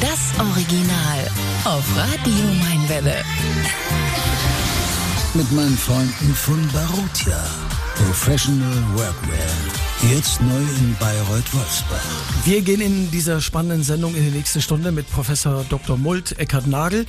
Das 0.00 0.32
Original 0.38 1.30
auf 1.64 1.84
Radio 1.96 2.44
Mainwelle. 2.60 3.22
Mit 5.34 5.50
meinen 5.52 5.78
Freunden 5.78 6.34
von 6.34 6.68
Barotia. 6.72 7.44
Professional 7.94 8.82
Workwear. 8.94 9.87
Jetzt 10.02 10.40
neu 10.40 10.60
in 10.78 10.96
Bayreuth-Wolfsbach. 11.00 12.44
Wir 12.44 12.62
gehen 12.62 12.80
in 12.80 13.10
dieser 13.10 13.40
spannenden 13.40 13.82
Sendung 13.82 14.14
in 14.14 14.22
die 14.22 14.30
nächste 14.30 14.62
Stunde 14.62 14.92
mit 14.92 15.10
Professor 15.10 15.64
Dr. 15.68 15.98
Mult 15.98 16.38
Eckhard 16.38 16.68
Nagel. 16.68 17.04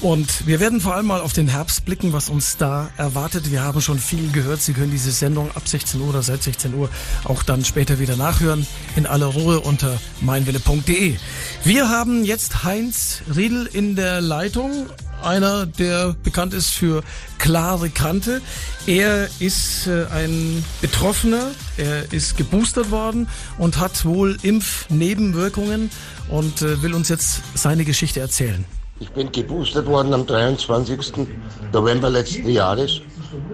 Und 0.00 0.44
wir 0.44 0.58
werden 0.58 0.80
vor 0.80 0.96
allem 0.96 1.06
mal 1.06 1.20
auf 1.20 1.32
den 1.32 1.46
Herbst 1.46 1.84
blicken, 1.84 2.12
was 2.12 2.28
uns 2.28 2.56
da 2.56 2.90
erwartet. 2.96 3.52
Wir 3.52 3.62
haben 3.62 3.80
schon 3.80 4.00
viel 4.00 4.32
gehört. 4.32 4.60
Sie 4.60 4.72
können 4.72 4.90
diese 4.90 5.12
Sendung 5.12 5.48
ab 5.54 5.68
16 5.68 6.00
Uhr 6.00 6.08
oder 6.08 6.22
seit 6.22 6.42
16 6.42 6.74
Uhr 6.74 6.90
auch 7.22 7.44
dann 7.44 7.64
später 7.64 8.00
wieder 8.00 8.16
nachhören. 8.16 8.66
In 8.96 9.06
aller 9.06 9.26
Ruhe 9.26 9.60
unter 9.60 10.00
meinwille.de. 10.20 11.14
Wir 11.62 11.88
haben 11.88 12.24
jetzt 12.24 12.64
Heinz 12.64 13.22
Riedel 13.34 13.66
in 13.72 13.94
der 13.94 14.20
Leitung. 14.20 14.86
Einer, 15.24 15.66
der 15.66 16.14
bekannt 16.22 16.54
ist 16.54 16.70
für 16.70 17.02
klare 17.38 17.90
Kante. 17.90 18.40
Er 18.86 19.28
ist 19.40 19.86
äh, 19.86 20.06
ein 20.12 20.64
Betroffener. 20.80 21.50
Er 21.76 22.12
ist 22.12 22.36
geboostert 22.36 22.90
worden 22.90 23.28
und 23.58 23.78
hat 23.78 24.04
wohl 24.04 24.36
Impfnebenwirkungen 24.42 25.90
und 26.28 26.62
äh, 26.62 26.82
will 26.82 26.94
uns 26.94 27.08
jetzt 27.08 27.42
seine 27.54 27.84
Geschichte 27.84 28.20
erzählen. 28.20 28.64
Ich 29.00 29.10
bin 29.10 29.32
geboostert 29.32 29.86
worden 29.86 30.14
am 30.14 30.24
23. 30.24 31.26
November 31.72 32.10
letzten 32.10 32.48
Jahres 32.48 33.00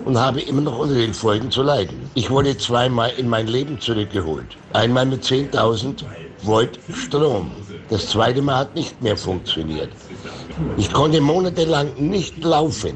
und 0.04 0.18
habe 0.18 0.40
immer 0.42 0.60
noch 0.60 0.78
unter 0.78 0.94
den 0.94 1.14
Folgen 1.14 1.50
zu 1.50 1.62
leiden. 1.62 2.10
Ich 2.14 2.30
wurde 2.30 2.56
zweimal 2.58 3.10
in 3.16 3.28
mein 3.28 3.46
Leben 3.46 3.80
zurückgeholt. 3.80 4.56
Einmal 4.72 5.06
mit 5.06 5.24
10.000 5.24 6.04
Volt 6.42 6.78
Strom. 6.92 7.50
Das 7.88 8.08
zweite 8.08 8.42
Mal 8.42 8.58
hat 8.58 8.74
nicht 8.74 9.00
mehr 9.02 9.16
funktioniert. 9.16 9.90
Ich 10.76 10.92
konnte 10.92 11.20
monatelang 11.20 11.88
nicht 11.96 12.42
laufen, 12.44 12.94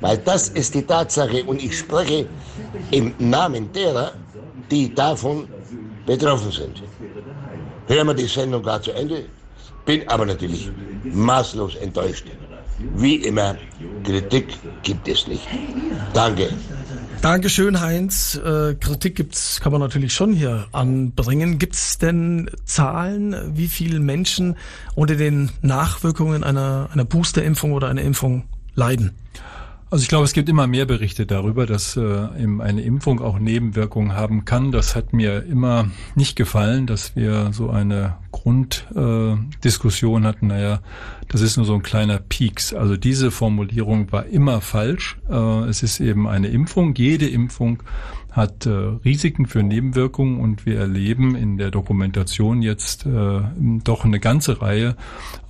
weil 0.00 0.18
das 0.18 0.48
ist 0.48 0.74
die 0.74 0.82
Tatsache 0.82 1.44
und 1.44 1.62
ich 1.62 1.78
spreche 1.78 2.26
im 2.90 3.14
Namen 3.18 3.72
derer, 3.72 4.12
die 4.70 4.94
davon 4.94 5.48
betroffen 6.06 6.50
sind. 6.50 6.82
Hören 7.86 8.06
wir 8.06 8.14
die 8.14 8.26
Sendung 8.26 8.62
gar 8.62 8.80
zu 8.82 8.92
Ende. 8.92 9.24
Bin 9.84 10.08
aber 10.08 10.26
natürlich 10.26 10.70
maßlos 11.04 11.76
enttäuscht. 11.76 12.26
Wie 12.96 13.16
immer, 13.16 13.56
Kritik 14.02 14.56
gibt 14.82 15.06
es 15.08 15.26
nicht. 15.26 15.46
Danke. 16.12 16.48
Dankeschön, 17.24 17.80
Heinz. 17.80 18.34
Äh, 18.34 18.74
Kritik 18.74 19.16
gibt's, 19.16 19.58
kann 19.62 19.72
man 19.72 19.80
natürlich 19.80 20.12
schon 20.12 20.34
hier 20.34 20.66
anbringen. 20.72 21.56
Gibt's 21.58 21.96
denn 21.96 22.50
Zahlen, 22.66 23.34
wie 23.56 23.68
viele 23.68 23.98
Menschen 23.98 24.56
unter 24.94 25.16
den 25.16 25.48
Nachwirkungen 25.62 26.44
einer, 26.44 26.90
einer 26.92 27.06
Boosterimpfung 27.06 27.72
oder 27.72 27.88
einer 27.88 28.02
Impfung 28.02 28.44
leiden? 28.74 29.12
Also 29.90 30.02
ich 30.02 30.08
glaube, 30.08 30.24
es 30.24 30.32
gibt 30.32 30.48
immer 30.48 30.66
mehr 30.66 30.86
Berichte 30.86 31.24
darüber, 31.26 31.66
dass 31.66 31.96
äh, 31.96 32.02
eine 32.02 32.82
Impfung 32.82 33.20
auch 33.20 33.38
Nebenwirkungen 33.38 34.14
haben 34.14 34.44
kann. 34.44 34.72
Das 34.72 34.96
hat 34.96 35.12
mir 35.12 35.44
immer 35.44 35.88
nicht 36.14 36.36
gefallen, 36.36 36.86
dass 36.86 37.14
wir 37.14 37.52
so 37.52 37.70
eine 37.70 38.16
Grunddiskussion 38.32 40.24
äh, 40.24 40.26
hatten. 40.26 40.48
Naja, 40.48 40.80
das 41.28 41.42
ist 41.42 41.56
nur 41.56 41.66
so 41.66 41.74
ein 41.74 41.82
kleiner 41.82 42.18
Peaks. 42.18 42.74
Also 42.74 42.96
diese 42.96 43.30
Formulierung 43.30 44.10
war 44.10 44.26
immer 44.26 44.60
falsch. 44.60 45.16
Äh, 45.30 45.68
es 45.68 45.82
ist 45.82 46.00
eben 46.00 46.26
eine 46.26 46.48
Impfung. 46.48 46.94
Jede 46.94 47.28
Impfung 47.28 47.82
hat 48.34 48.66
äh, 48.66 48.70
Risiken 48.70 49.46
für 49.46 49.62
Nebenwirkungen 49.62 50.40
und 50.40 50.66
wir 50.66 50.78
erleben 50.80 51.36
in 51.36 51.56
der 51.56 51.70
Dokumentation 51.70 52.62
jetzt 52.62 53.06
äh, 53.06 53.40
doch 53.84 54.04
eine 54.04 54.18
ganze 54.18 54.60
Reihe, 54.60 54.96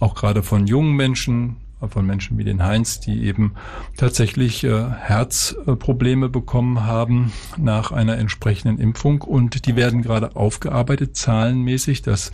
auch 0.00 0.14
gerade 0.14 0.42
von 0.42 0.66
jungen 0.66 0.94
Menschen, 0.94 1.56
von 1.88 2.06
Menschen 2.06 2.38
wie 2.38 2.44
den 2.44 2.62
Heinz, 2.62 3.00
die 3.00 3.24
eben 3.24 3.54
tatsächlich 3.96 4.64
äh, 4.64 4.90
Herzprobleme 4.90 6.28
bekommen 6.28 6.84
haben 6.84 7.32
nach 7.56 7.92
einer 7.92 8.18
entsprechenden 8.18 8.78
Impfung 8.78 9.22
und 9.22 9.66
die 9.66 9.76
werden 9.76 10.02
gerade 10.02 10.36
aufgearbeitet 10.36 11.16
zahlenmäßig. 11.16 12.02
Das 12.02 12.32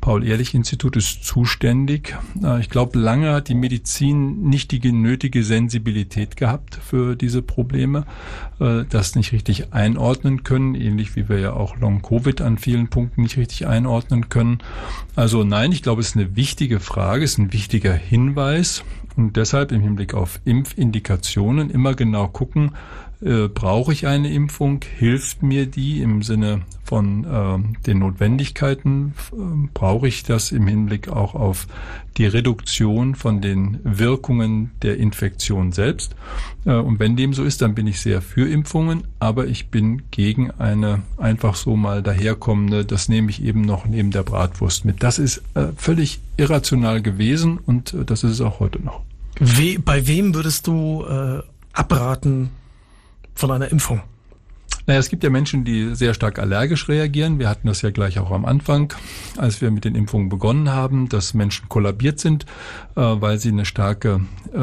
Paul-Ehrlich-Institut 0.00 0.96
ist 0.96 1.24
zuständig. 1.24 2.16
Äh, 2.42 2.60
ich 2.60 2.70
glaube, 2.70 2.98
lange 2.98 3.32
hat 3.32 3.48
die 3.48 3.54
Medizin 3.54 4.48
nicht 4.48 4.70
die 4.70 4.92
nötige 4.92 5.42
Sensibilität 5.42 6.36
gehabt 6.36 6.76
für 6.76 7.16
diese 7.16 7.42
Probleme, 7.42 8.06
äh, 8.60 8.84
das 8.88 9.14
nicht 9.14 9.32
richtig 9.32 9.72
einordnen 9.72 10.44
können, 10.44 10.74
ähnlich 10.74 11.16
wie 11.16 11.28
wir 11.28 11.38
ja 11.38 11.52
auch 11.52 11.76
Long-Covid 11.76 12.40
an 12.40 12.58
vielen 12.58 12.88
Punkten 12.88 13.22
nicht 13.22 13.36
richtig 13.36 13.66
einordnen 13.66 14.28
können. 14.28 14.58
Also 15.14 15.44
nein, 15.44 15.72
ich 15.72 15.82
glaube, 15.82 16.00
es 16.00 16.08
ist 16.10 16.16
eine 16.16 16.36
wichtige 16.36 16.80
Frage, 16.80 17.24
es 17.24 17.32
ist 17.32 17.38
ein 17.38 17.52
wichtiger 17.52 17.94
Hinweis 17.94 18.84
und 19.16 19.36
deshalb 19.36 19.72
im 19.72 19.80
Hinblick 19.80 20.14
auf 20.14 20.40
Impfindikationen 20.44 21.70
immer 21.70 21.94
genau 21.94 22.28
gucken, 22.28 22.72
äh, 23.22 23.48
brauche 23.48 23.92
ich 23.92 24.06
eine 24.06 24.32
Impfung? 24.32 24.80
Hilft 24.98 25.42
mir 25.42 25.66
die 25.66 26.02
im 26.02 26.22
Sinne 26.22 26.62
von 26.84 27.24
äh, 27.24 27.86
den 27.86 28.00
Notwendigkeiten? 28.00 29.14
Äh, 29.32 29.68
brauche 29.72 30.06
ich 30.06 30.22
das 30.22 30.52
im 30.52 30.66
Hinblick 30.66 31.08
auch 31.08 31.34
auf 31.34 31.66
die 32.18 32.26
Reduktion 32.26 33.14
von 33.14 33.40
den 33.40 33.78
Wirkungen 33.84 34.70
der 34.82 34.98
Infektion 34.98 35.72
selbst? 35.72 36.14
Äh, 36.66 36.74
und 36.74 36.98
wenn 36.98 37.16
dem 37.16 37.32
so 37.32 37.42
ist, 37.44 37.62
dann 37.62 37.74
bin 37.74 37.86
ich 37.86 38.00
sehr 38.00 38.20
für 38.20 38.48
Impfungen, 38.48 39.04
aber 39.18 39.46
ich 39.46 39.68
bin 39.68 40.02
gegen 40.10 40.50
eine 40.50 41.02
einfach 41.16 41.56
so 41.56 41.74
mal 41.74 42.02
daherkommende, 42.02 42.84
das 42.84 43.08
nehme 43.08 43.30
ich 43.30 43.42
eben 43.42 43.62
noch 43.62 43.86
neben 43.86 44.10
der 44.10 44.24
Bratwurst 44.24 44.84
mit. 44.84 45.02
Das 45.02 45.18
ist 45.18 45.42
äh, 45.54 45.68
völlig 45.76 46.20
irrational 46.36 47.00
gewesen 47.00 47.58
und 47.64 47.96
das 48.06 48.24
ist 48.24 48.32
es 48.32 48.40
auch 48.42 48.60
heute 48.60 48.82
noch. 48.82 49.00
We 49.38 49.78
bei 49.78 50.06
wem 50.06 50.34
würdest 50.34 50.66
du 50.66 51.04
abraten, 51.74 52.48
von 53.36 53.50
einer 53.52 53.70
Impfung? 53.70 54.02
Naja, 54.86 55.00
es 55.00 55.08
gibt 55.08 55.24
ja 55.24 55.30
Menschen, 55.30 55.64
die 55.64 55.96
sehr 55.96 56.14
stark 56.14 56.38
allergisch 56.38 56.88
reagieren. 56.88 57.40
Wir 57.40 57.48
hatten 57.48 57.66
das 57.66 57.82
ja 57.82 57.90
gleich 57.90 58.20
auch 58.20 58.30
am 58.30 58.44
Anfang, 58.44 58.94
als 59.36 59.60
wir 59.60 59.72
mit 59.72 59.84
den 59.84 59.96
Impfungen 59.96 60.28
begonnen 60.28 60.70
haben, 60.70 61.08
dass 61.08 61.34
Menschen 61.34 61.68
kollabiert 61.68 62.20
sind, 62.20 62.44
äh, 62.94 63.00
weil 63.00 63.38
sie 63.38 63.48
eine 63.48 63.64
starke 63.64 64.20
äh, 64.54 64.58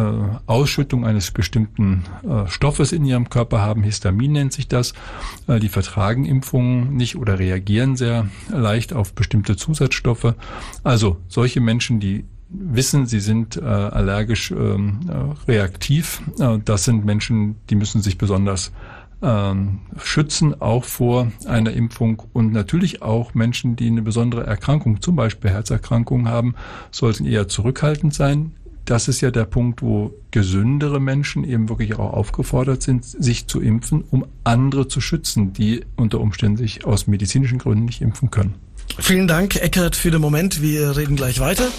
Ausschüttung 0.45 1.05
eines 1.05 1.31
bestimmten 1.31 2.05
äh, 2.23 2.47
Stoffes 2.47 2.93
in 2.93 3.03
ihrem 3.03 3.29
Körper 3.29 3.61
haben. 3.61 3.83
Histamin 3.83 4.31
nennt 4.31 4.53
sich 4.53 4.69
das. 4.69 4.93
Äh, 5.47 5.59
die 5.59 5.67
vertragen 5.67 6.23
Impfungen 6.23 6.95
nicht 6.95 7.17
oder 7.17 7.37
reagieren 7.37 7.97
sehr 7.97 8.29
leicht 8.49 8.93
auf 8.93 9.13
bestimmte 9.13 9.57
Zusatzstoffe. 9.57 10.35
Also 10.85 11.17
solche 11.27 11.59
Menschen, 11.59 11.99
die 11.99 12.23
wissen, 12.53 13.05
sie 13.05 13.19
sind 13.19 13.57
äh, 13.57 13.61
allergisch 13.61 14.51
ähm, 14.51 14.99
äh, 15.09 15.51
reaktiv. 15.51 16.21
Äh, 16.39 16.59
das 16.63 16.85
sind 16.85 17.05
Menschen, 17.05 17.55
die 17.69 17.75
müssen 17.75 18.01
sich 18.01 18.17
besonders 18.17 18.71
ähm, 19.21 19.79
schützen, 19.97 20.61
auch 20.61 20.83
vor 20.83 21.31
einer 21.45 21.71
Impfung. 21.71 22.23
Und 22.33 22.51
natürlich 22.51 23.01
auch 23.01 23.33
Menschen, 23.33 23.75
die 23.75 23.87
eine 23.87 24.01
besondere 24.01 24.45
Erkrankung, 24.45 25.01
zum 25.01 25.15
Beispiel 25.15 25.49
Herzerkrankungen 25.49 26.27
haben, 26.27 26.55
sollten 26.91 27.25
eher 27.25 27.47
zurückhaltend 27.47 28.13
sein. 28.13 28.51
Das 28.85 29.07
ist 29.07 29.21
ja 29.21 29.31
der 29.31 29.45
Punkt, 29.45 29.81
wo 29.81 30.13
gesündere 30.31 30.99
Menschen 30.99 31.45
eben 31.45 31.69
wirklich 31.69 31.95
auch 31.95 32.11
aufgefordert 32.11 32.81
sind, 32.81 33.05
sich 33.05 33.47
zu 33.47 33.61
impfen, 33.61 34.03
um 34.11 34.25
andere 34.43 34.89
zu 34.89 34.99
schützen, 34.99 35.53
die 35.53 35.85
unter 35.95 36.19
Umständen 36.19 36.57
sich 36.57 36.83
aus 36.83 37.07
medizinischen 37.07 37.59
Gründen 37.59 37.85
nicht 37.85 38.01
impfen 38.01 38.29
können. 38.29 38.55
Vielen 38.99 39.29
Dank, 39.29 39.55
Eckert, 39.55 39.95
für 39.95 40.11
den 40.11 40.19
Moment. 40.19 40.61
Wir 40.61 40.97
reden 40.97 41.15
gleich 41.15 41.39
weiter 41.39 41.69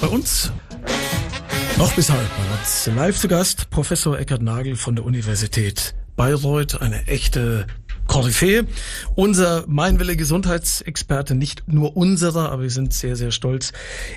bei 0.00 0.08
uns 0.08 0.50
Noch 1.78 1.92
bis 1.94 2.10
halb 2.10 2.20
war 2.20 2.94
live 2.94 3.18
zu 3.18 3.28
Gast 3.28 3.70
Professor 3.70 4.18
Eckhard 4.18 4.42
Nagel 4.42 4.76
von 4.76 4.96
der 4.96 5.04
Universität 5.04 5.94
Bayreuth, 6.16 6.80
eine 6.80 7.06
echte 7.06 7.66
Koryphäe. 8.06 8.66
Unser 9.14 9.64
Meinwille 9.66 10.16
Gesundheitsexperte, 10.16 11.34
nicht 11.34 11.64
nur 11.66 11.96
unserer, 11.96 12.52
aber 12.52 12.62
wir 12.62 12.70
sind 12.70 12.92
sehr, 12.92 13.16
sehr 13.16 13.30
stolz, 13.30 13.72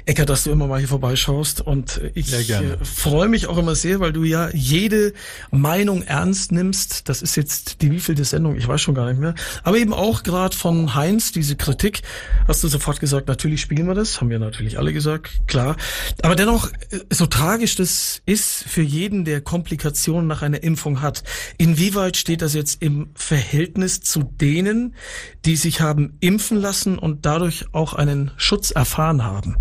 Eckert, 0.06 0.30
dass 0.30 0.44
du 0.44 0.52
immer 0.52 0.68
mal 0.68 0.80
hier 0.80 0.88
vorbeischaust. 0.88 1.62
Und 1.62 2.02
ich 2.14 2.34
äh, 2.34 2.78
freue 2.84 3.28
mich 3.28 3.48
auch 3.48 3.58
immer 3.58 3.76
sehr, 3.76 4.00
weil 4.00 4.14
du 4.14 4.24
ja 4.24 4.50
jede 4.54 5.14
Meinung 5.52 6.04
ernst 6.04 6.52
nimmst. 6.52 7.10
Das 7.10 7.22
ist 7.22 7.36
jetzt 7.36 7.82
die 7.82 7.92
wievielte 7.92 8.24
Sendung, 8.24 8.56
ich 8.56 8.68
weiß 8.68 8.82
schon 8.82 8.96
gar 8.96 9.10
nicht 9.10 9.20
mehr. 9.20 9.36
Aber 9.64 9.78
eben 9.78 9.94
auch 9.94 10.24
gerade 10.24 10.56
von 10.56 10.96
Heinz, 10.96 11.32
diese 11.32 11.56
Kritik, 11.56 12.02
hast 12.48 12.64
du 12.64 12.68
sofort 12.68 13.00
gesagt, 13.00 13.28
natürlich 13.28 13.62
spielen 13.62 13.88
wir 13.88 13.96
das, 13.96 14.22
haben 14.22 14.30
wir 14.30 14.40
natürlich 14.40 14.78
alle 14.78 14.94
gesagt, 14.94 15.48
klar. 15.48 15.76
Aber 16.22 16.36
dennoch, 16.36 16.72
äh, 16.92 17.00
so 17.10 17.26
tragisch 17.26 17.76
das 17.76 18.22
ist 18.26 18.64
für 18.68 18.82
jeden, 18.82 19.26
der 19.26 19.42
Komplikationen 19.42 20.28
nach 20.28 20.42
einer 20.42 20.64
Impfung 20.64 21.02
hat, 21.02 21.24
inwieweit 21.58 22.18
steht 22.18 22.42
das 22.42 22.54
jetzt 22.54 22.82
im 22.82 23.10
Verhältnis 23.16 23.79
Verhältnis 23.80 24.02
zu 24.02 24.24
denen, 24.24 24.96
die 25.46 25.56
sich 25.56 25.82
haben 25.82 26.18
impfen 26.20 26.58
lassen 26.58 26.98
und 26.98 27.26
dadurch 27.26 27.66
auch 27.74 27.94
einen 27.94 28.32
Schutz 28.38 28.72
erfahren 28.72 29.24
haben? 29.24 29.56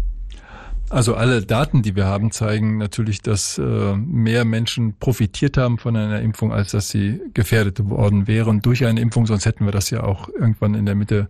Also 0.91 1.15
alle 1.15 1.43
Daten, 1.43 1.83
die 1.83 1.95
wir 1.97 2.07
haben, 2.07 2.31
zeigen 2.31 2.79
natürlich, 2.79 3.21
dass 3.21 3.59
äh, 3.59 3.95
mehr 3.95 4.47
Menschen 4.47 4.95
profitiert 4.99 5.59
haben 5.59 5.77
von 5.77 5.95
einer 5.95 6.21
Impfung, 6.23 6.51
als 6.51 6.71
dass 6.71 6.89
sie 6.89 7.21
gefährdet 7.35 7.91
worden 7.91 8.27
wären 8.27 8.63
durch 8.63 8.87
eine 8.87 9.01
Impfung. 9.01 9.27
Sonst 9.27 9.45
hätten 9.45 9.67
wir 9.67 9.73
das 9.73 9.91
ja 9.91 10.03
auch 10.03 10.31
irgendwann 10.31 10.75
in 10.75 10.87
der 10.87 10.95
Mitte 10.95 11.29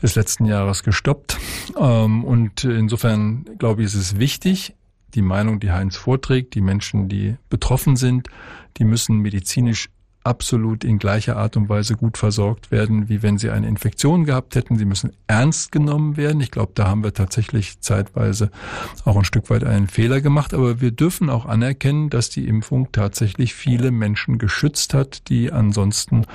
des 0.00 0.14
letzten 0.14 0.44
Jahres 0.44 0.84
gestoppt. 0.84 1.36
Ähm, 1.76 2.24
und 2.24 2.62
insofern 2.62 3.44
glaube 3.58 3.82
ich, 3.82 3.88
ist 3.88 3.96
es 3.96 4.18
wichtig, 4.18 4.76
die 5.14 5.22
Meinung, 5.22 5.58
die 5.58 5.72
Heinz 5.72 5.96
vorträgt, 5.96 6.54
die 6.54 6.60
Menschen, 6.62 7.08
die 7.08 7.34
betroffen 7.50 7.96
sind, 7.96 8.28
die 8.78 8.84
müssen 8.84 9.18
medizinisch 9.18 9.88
absolut 10.24 10.84
in 10.84 10.98
gleicher 10.98 11.36
Art 11.36 11.56
und 11.56 11.68
Weise 11.68 11.96
gut 11.96 12.18
versorgt 12.18 12.70
werden, 12.70 13.08
wie 13.08 13.22
wenn 13.22 13.38
sie 13.38 13.50
eine 13.50 13.68
Infektion 13.68 14.24
gehabt 14.24 14.54
hätten. 14.54 14.76
Sie 14.76 14.84
müssen 14.84 15.12
ernst 15.26 15.72
genommen 15.72 16.16
werden. 16.16 16.40
Ich 16.40 16.50
glaube, 16.50 16.72
da 16.74 16.88
haben 16.88 17.02
wir 17.04 17.12
tatsächlich 17.12 17.80
zeitweise 17.80 18.50
auch 19.04 19.16
ein 19.16 19.24
Stück 19.24 19.50
weit 19.50 19.64
einen 19.64 19.88
Fehler 19.88 20.20
gemacht. 20.20 20.54
Aber 20.54 20.80
wir 20.80 20.90
dürfen 20.90 21.30
auch 21.30 21.46
anerkennen, 21.46 22.10
dass 22.10 22.30
die 22.30 22.46
Impfung 22.46 22.92
tatsächlich 22.92 23.54
viele 23.54 23.90
Menschen 23.90 24.38
geschützt 24.38 24.94
hat, 24.94 25.28
die 25.28 25.52
ansonsten 25.52 26.26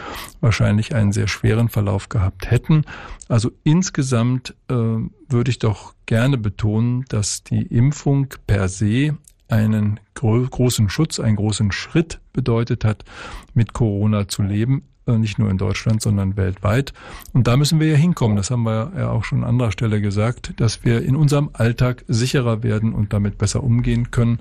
wahrscheinlich 0.42 0.94
einen 0.94 1.12
sehr 1.12 1.28
schweren 1.28 1.70
Verlauf 1.70 2.10
gehabt 2.10 2.52
hätten. 2.52 2.84
Also 3.30 3.52
insgesamt 3.64 4.56
äh, 4.70 4.74
würde 4.74 5.50
ich 5.50 5.60
doch 5.60 5.94
gerne 6.06 6.38
betonen, 6.38 7.06
dass 7.10 7.44
die 7.44 7.64
Impfung 7.64 8.28
per 8.48 8.70
se 8.70 9.18
einen 9.48 10.00
gro 10.14 10.42
großen 10.42 10.90
Schutz, 10.90 11.20
einen 11.20 11.36
großen 11.36 11.72
Schritt 11.72 12.20
bedeutet 12.34 12.86
hat, 12.86 13.06
mit 13.54 13.74
Corona 13.74 14.28
zu 14.28 14.42
leben. 14.42 14.84
Äh, 15.08 15.18
nicht 15.18 15.40
nur 15.40 15.50
in 15.50 15.58
Deutschland, 15.58 16.02
sondern 16.02 16.36
weltweit. 16.36 16.94
Und 17.34 17.48
da 17.48 17.58
müssen 17.58 17.80
wir 17.80 17.88
ja 17.88 17.96
hinkommen. 17.96 18.38
Das 18.38 18.52
haben 18.52 18.64
wir 18.64 18.92
ja 18.96 19.10
auch 19.10 19.24
schon 19.24 19.44
an 19.44 19.50
anderer 19.50 19.72
Stelle 19.72 20.02
gesagt, 20.02 20.54
dass 20.58 20.84
wir 20.84 21.02
in 21.02 21.16
unserem 21.16 21.50
Alltag 21.54 22.04
sicherer 22.08 22.62
werden 22.62 22.94
und 22.94 23.14
damit 23.14 23.38
besser 23.38 23.64
umgehen 23.64 24.12
können. 24.12 24.40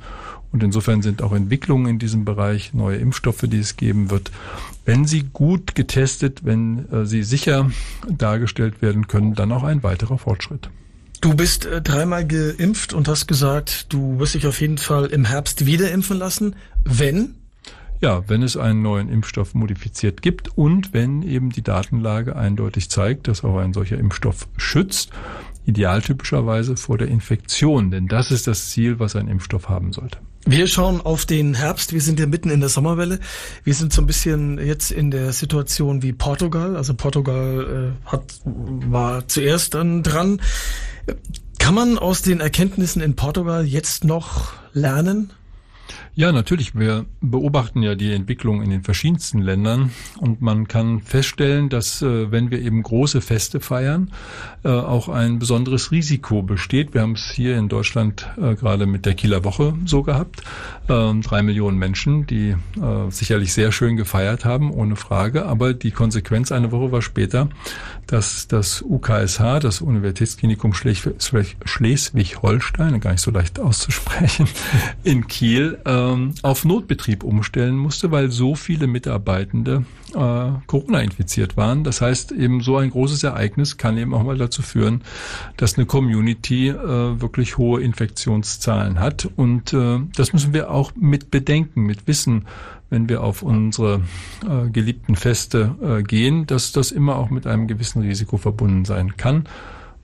Und 0.52 0.62
insofern 0.62 1.02
sind 1.02 1.22
auch 1.22 1.32
Entwicklungen 1.32 1.86
in 1.86 1.98
diesem 1.98 2.24
Bereich, 2.24 2.74
neue 2.74 2.96
Impfstoffe, 2.96 3.44
die 3.46 3.58
es 3.58 3.76
geben 3.76 4.10
wird, 4.10 4.30
wenn 4.84 5.04
sie 5.04 5.24
gut 5.32 5.74
getestet, 5.74 6.44
wenn 6.44 6.90
äh, 6.90 7.06
sie 7.06 7.22
sicher 7.22 7.70
dargestellt 8.08 8.82
werden 8.82 9.06
können, 9.06 9.34
dann 9.34 9.52
auch 9.52 9.64
ein 9.64 9.82
weiterer 9.82 10.18
Fortschritt. 10.18 10.70
Du 11.20 11.34
bist 11.34 11.66
äh, 11.66 11.80
dreimal 11.80 12.26
geimpft 12.26 12.92
und 12.92 13.08
hast 13.08 13.26
gesagt, 13.26 13.92
du 13.92 14.18
wirst 14.18 14.34
dich 14.34 14.46
auf 14.46 14.60
jeden 14.60 14.78
Fall 14.78 15.06
im 15.06 15.24
Herbst 15.24 15.66
wieder 15.66 15.90
impfen 15.90 16.18
lassen. 16.18 16.56
Wenn? 16.84 17.34
Ja, 18.00 18.28
wenn 18.28 18.42
es 18.42 18.56
einen 18.56 18.82
neuen 18.82 19.08
Impfstoff 19.08 19.54
modifiziert 19.54 20.20
gibt 20.20 20.56
und 20.56 20.92
wenn 20.92 21.22
eben 21.22 21.50
die 21.50 21.62
Datenlage 21.62 22.36
eindeutig 22.36 22.90
zeigt, 22.90 23.26
dass 23.28 23.42
auch 23.42 23.56
ein 23.56 23.72
solcher 23.72 23.96
Impfstoff 23.96 24.48
schützt, 24.58 25.10
idealtypischerweise 25.64 26.76
vor 26.76 26.98
der 26.98 27.08
Infektion, 27.08 27.90
denn 27.90 28.06
das 28.06 28.30
ist 28.30 28.46
das 28.46 28.70
Ziel, 28.70 28.98
was 28.98 29.16
ein 29.16 29.28
Impfstoff 29.28 29.68
haben 29.68 29.92
sollte. 29.92 30.18
Wir 30.48 30.68
schauen 30.68 31.00
auf 31.00 31.26
den 31.26 31.54
Herbst. 31.54 31.92
Wir 31.92 32.00
sind 32.00 32.20
ja 32.20 32.26
mitten 32.26 32.50
in 32.50 32.60
der 32.60 32.68
Sommerwelle. 32.68 33.18
Wir 33.64 33.74
sind 33.74 33.92
so 33.92 34.00
ein 34.00 34.06
bisschen 34.06 34.64
jetzt 34.64 34.92
in 34.92 35.10
der 35.10 35.32
Situation 35.32 36.04
wie 36.04 36.12
Portugal. 36.12 36.76
Also 36.76 36.94
Portugal 36.94 37.94
äh, 38.06 38.08
hat 38.08 38.40
war 38.44 39.26
zuerst 39.26 39.74
dann 39.74 40.04
dran. 40.04 40.40
Kann 41.58 41.74
man 41.74 41.98
aus 41.98 42.22
den 42.22 42.40
Erkenntnissen 42.40 43.02
in 43.02 43.16
Portugal 43.16 43.64
jetzt 43.64 44.04
noch 44.04 44.52
lernen? 44.72 45.32
Ja, 46.18 46.32
natürlich. 46.32 46.74
Wir 46.74 47.04
beobachten 47.20 47.82
ja 47.82 47.94
die 47.94 48.14
Entwicklung 48.14 48.62
in 48.62 48.70
den 48.70 48.82
verschiedensten 48.82 49.38
Ländern 49.38 49.90
und 50.18 50.40
man 50.40 50.66
kann 50.66 51.02
feststellen, 51.02 51.68
dass 51.68 52.00
äh, 52.00 52.32
wenn 52.32 52.50
wir 52.50 52.62
eben 52.62 52.82
große 52.82 53.20
Feste 53.20 53.60
feiern, 53.60 54.10
äh, 54.64 54.70
auch 54.70 55.10
ein 55.10 55.38
besonderes 55.38 55.92
Risiko 55.92 56.40
besteht. 56.40 56.94
Wir 56.94 57.02
haben 57.02 57.12
es 57.12 57.32
hier 57.32 57.58
in 57.58 57.68
Deutschland 57.68 58.30
äh, 58.40 58.54
gerade 58.54 58.86
mit 58.86 59.04
der 59.04 59.12
Kieler 59.12 59.44
Woche 59.44 59.74
so 59.84 60.02
gehabt. 60.02 60.40
Ähm, 60.88 61.20
drei 61.20 61.42
Millionen 61.42 61.76
Menschen, 61.76 62.26
die 62.26 62.54
sicherlich 63.10 63.52
sehr 63.52 63.72
schön 63.72 63.96
gefeiert 63.96 64.44
haben, 64.44 64.70
ohne 64.70 64.94
Frage. 64.96 65.46
Aber 65.46 65.74
die 65.74 65.90
Konsequenz 65.90 66.52
eine 66.52 66.70
Woche 66.72 66.92
war 66.92 67.02
später, 67.02 67.48
dass 68.06 68.48
das 68.48 68.82
UKSH, 68.82 69.60
das 69.60 69.80
Universitätsklinikum 69.80 70.72
Schleswig-Holstein, 70.72 73.00
gar 73.00 73.12
nicht 73.12 73.22
so 73.22 73.32
leicht 73.32 73.58
auszusprechen, 73.58 74.46
in 75.02 75.26
Kiel, 75.26 75.78
ähm, 76.12 76.34
auf 76.42 76.64
Notbetrieb 76.64 77.24
umstellen 77.24 77.76
musste, 77.76 78.10
weil 78.10 78.30
so 78.30 78.54
viele 78.54 78.86
Mitarbeitende 78.86 79.84
äh, 80.14 80.50
Corona 80.66 81.00
infiziert 81.00 81.56
waren. 81.56 81.84
Das 81.84 82.00
heißt, 82.00 82.32
eben 82.32 82.60
so 82.60 82.76
ein 82.76 82.90
großes 82.90 83.22
Ereignis 83.24 83.76
kann 83.76 83.98
eben 83.98 84.14
auch 84.14 84.22
mal 84.22 84.38
dazu 84.38 84.62
führen, 84.62 85.02
dass 85.56 85.76
eine 85.76 85.86
Community 85.86 86.68
äh, 86.68 87.20
wirklich 87.20 87.58
hohe 87.58 87.82
Infektionszahlen 87.82 89.00
hat. 89.00 89.28
Und 89.36 89.72
äh, 89.72 90.00
das 90.14 90.32
müssen 90.32 90.54
wir 90.54 90.70
auch 90.70 90.92
mit 90.94 91.30
bedenken, 91.30 91.82
mit 91.82 92.06
wissen, 92.06 92.46
wenn 92.90 93.08
wir 93.08 93.22
auf 93.22 93.42
unsere 93.42 94.02
äh, 94.48 94.70
geliebten 94.70 95.16
Feste 95.16 95.74
äh, 95.82 96.02
gehen, 96.02 96.46
dass 96.46 96.72
das 96.72 96.92
immer 96.92 97.16
auch 97.16 97.30
mit 97.30 97.46
einem 97.46 97.66
gewissen 97.66 98.02
Risiko 98.02 98.36
verbunden 98.36 98.84
sein 98.84 99.16
kann. 99.16 99.48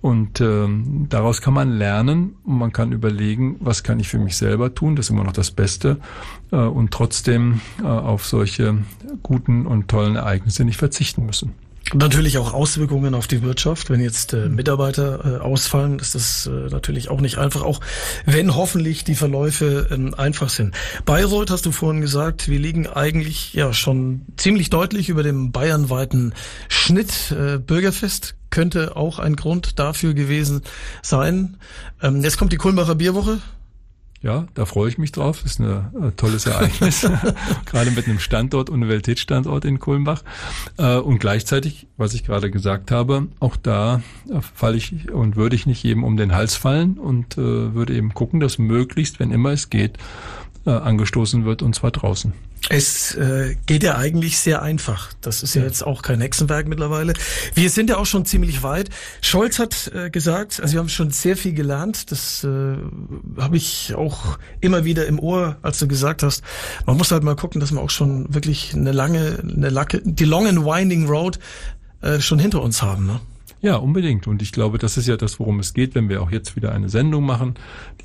Und 0.02 0.40
ähm, 0.40 1.06
daraus 1.08 1.40
kann 1.40 1.54
man 1.54 1.70
lernen 1.70 2.34
und 2.44 2.58
man 2.58 2.72
kann 2.72 2.90
überlegen, 2.90 3.56
was 3.60 3.84
kann 3.84 4.00
ich 4.00 4.08
für 4.08 4.18
mich 4.18 4.36
selber 4.36 4.74
tun, 4.74 4.96
das 4.96 5.06
ist 5.06 5.10
immer 5.10 5.22
noch 5.22 5.32
das 5.32 5.52
Beste, 5.52 5.98
äh, 6.50 6.56
und 6.56 6.90
trotzdem 6.90 7.60
äh, 7.80 7.86
auf 7.86 8.26
solche 8.26 8.78
guten 9.22 9.64
und 9.64 9.86
tollen 9.86 10.16
Ereignisse 10.16 10.64
nicht 10.64 10.76
verzichten 10.76 11.24
müssen. 11.24 11.52
Natürlich 11.94 12.38
auch 12.38 12.54
Auswirkungen 12.54 13.14
auf 13.14 13.26
die 13.26 13.42
Wirtschaft. 13.42 13.90
Wenn 13.90 14.00
jetzt 14.00 14.32
äh, 14.32 14.48
Mitarbeiter 14.48 15.40
äh, 15.40 15.42
ausfallen, 15.42 15.98
ist 15.98 16.14
das 16.14 16.46
äh, 16.46 16.70
natürlich 16.70 17.10
auch 17.10 17.20
nicht 17.20 17.38
einfach, 17.38 17.62
auch 17.62 17.80
wenn 18.24 18.54
hoffentlich 18.54 19.04
die 19.04 19.14
Verläufe 19.14 19.88
äh, 19.90 20.16
einfach 20.16 20.48
sind. 20.48 20.74
Bayreuth 21.04 21.50
hast 21.50 21.66
du 21.66 21.72
vorhin 21.72 22.00
gesagt, 22.00 22.48
wir 22.48 22.58
liegen 22.58 22.86
eigentlich 22.86 23.52
ja 23.52 23.72
schon 23.74 24.22
ziemlich 24.36 24.70
deutlich 24.70 25.10
über 25.10 25.22
dem 25.22 25.52
bayernweiten 25.52 26.34
Schnitt. 26.68 27.30
Äh, 27.32 27.58
Bürgerfest 27.58 28.36
könnte 28.48 28.96
auch 28.96 29.18
ein 29.18 29.36
Grund 29.36 29.78
dafür 29.78 30.14
gewesen 30.14 30.62
sein. 31.02 31.58
Ähm, 32.00 32.22
jetzt 32.22 32.38
kommt 32.38 32.52
die 32.52 32.58
Kulmbacher 32.58 32.94
Bierwoche. 32.94 33.38
Ja, 34.22 34.46
da 34.54 34.66
freue 34.66 34.88
ich 34.88 34.98
mich 34.98 35.10
drauf. 35.10 35.42
Das 35.42 35.52
ist 35.52 35.60
ein 35.60 35.66
äh, 36.00 36.12
tolles 36.12 36.46
Ereignis. 36.46 37.00
gerade 37.66 37.90
mit 37.90 38.06
einem 38.06 38.20
Standort, 38.20 38.70
Universitätsstandort 38.70 39.64
in 39.64 39.80
Kulmbach. 39.80 40.22
Äh, 40.78 40.96
und 40.98 41.18
gleichzeitig, 41.18 41.88
was 41.96 42.14
ich 42.14 42.24
gerade 42.24 42.50
gesagt 42.50 42.92
habe, 42.92 43.26
auch 43.40 43.56
da 43.56 44.00
äh, 44.30 44.40
falle 44.40 44.76
ich 44.76 45.10
und 45.10 45.34
würde 45.34 45.56
ich 45.56 45.66
nicht 45.66 45.82
jedem 45.82 46.04
um 46.04 46.16
den 46.16 46.32
Hals 46.32 46.54
fallen 46.54 46.98
und 46.98 47.36
würde 47.36 47.94
eben 47.94 48.14
gucken, 48.14 48.40
dass 48.40 48.58
möglichst, 48.58 49.18
wenn 49.18 49.30
immer 49.30 49.50
es 49.50 49.70
geht, 49.70 49.98
angestoßen 50.64 51.44
wird 51.44 51.62
und 51.62 51.74
zwar 51.74 51.90
draußen. 51.90 52.32
Es 52.68 53.14
äh, 53.16 53.56
geht 53.66 53.82
ja 53.82 53.96
eigentlich 53.96 54.38
sehr 54.38 54.62
einfach. 54.62 55.12
Das 55.20 55.42
ist 55.42 55.54
ja 55.54 55.62
jetzt 55.62 55.82
auch 55.82 56.02
kein 56.02 56.20
Hexenwerk 56.20 56.68
mittlerweile. 56.68 57.12
Wir 57.54 57.70
sind 57.70 57.90
ja 57.90 57.96
auch 57.96 58.06
schon 58.06 58.24
ziemlich 58.24 58.62
weit. 58.62 58.88
Scholz 59.20 59.58
hat 59.58 59.90
äh, 59.94 60.10
gesagt, 60.10 60.60
also 60.60 60.74
wir 60.74 60.80
haben 60.80 60.88
schon 60.88 61.10
sehr 61.10 61.36
viel 61.36 61.54
gelernt. 61.54 62.12
Das 62.12 62.44
äh, 62.44 62.76
habe 63.36 63.56
ich 63.56 63.94
auch 63.96 64.38
immer 64.60 64.84
wieder 64.84 65.06
im 65.06 65.18
Ohr, 65.18 65.56
als 65.62 65.80
du 65.80 65.88
gesagt 65.88 66.22
hast. 66.22 66.42
Man 66.86 66.96
muss 66.96 67.10
halt 67.10 67.24
mal 67.24 67.36
gucken, 67.36 67.60
dass 67.60 67.72
wir 67.72 67.80
auch 67.80 67.90
schon 67.90 68.32
wirklich 68.32 68.74
eine 68.74 68.92
lange, 68.92 69.40
eine 69.42 69.68
Lacke, 69.68 70.00
die 70.04 70.24
long 70.24 70.46
and 70.46 70.64
winding 70.64 71.08
road 71.08 71.40
äh, 72.00 72.20
schon 72.20 72.38
hinter 72.38 72.62
uns 72.62 72.80
haben. 72.80 73.06
Ne? 73.06 73.20
Ja, 73.62 73.76
unbedingt. 73.76 74.26
Und 74.26 74.42
ich 74.42 74.50
glaube, 74.50 74.78
das 74.78 74.96
ist 74.96 75.06
ja 75.06 75.16
das, 75.16 75.38
worum 75.38 75.60
es 75.60 75.72
geht, 75.72 75.94
wenn 75.94 76.08
wir 76.08 76.20
auch 76.20 76.32
jetzt 76.32 76.56
wieder 76.56 76.72
eine 76.72 76.88
Sendung 76.88 77.24
machen, 77.24 77.54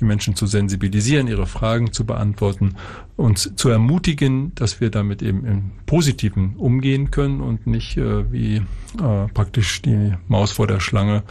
die 0.00 0.04
Menschen 0.04 0.36
zu 0.36 0.46
sensibilisieren, 0.46 1.26
ihre 1.26 1.46
Fragen 1.46 1.92
zu 1.92 2.06
beantworten 2.06 2.76
und 3.16 3.58
zu 3.58 3.68
ermutigen, 3.68 4.52
dass 4.54 4.80
wir 4.80 4.90
damit 4.90 5.20
eben 5.20 5.44
im 5.44 5.70
Positiven 5.84 6.54
umgehen 6.56 7.10
können 7.10 7.40
und 7.40 7.66
nicht 7.66 7.96
äh, 7.96 8.30
wie 8.32 8.56
äh, 8.56 9.28
praktisch 9.34 9.82
die 9.82 10.14
Maus 10.28 10.52
vor 10.52 10.68
der 10.68 10.78
Schlange 10.78 11.24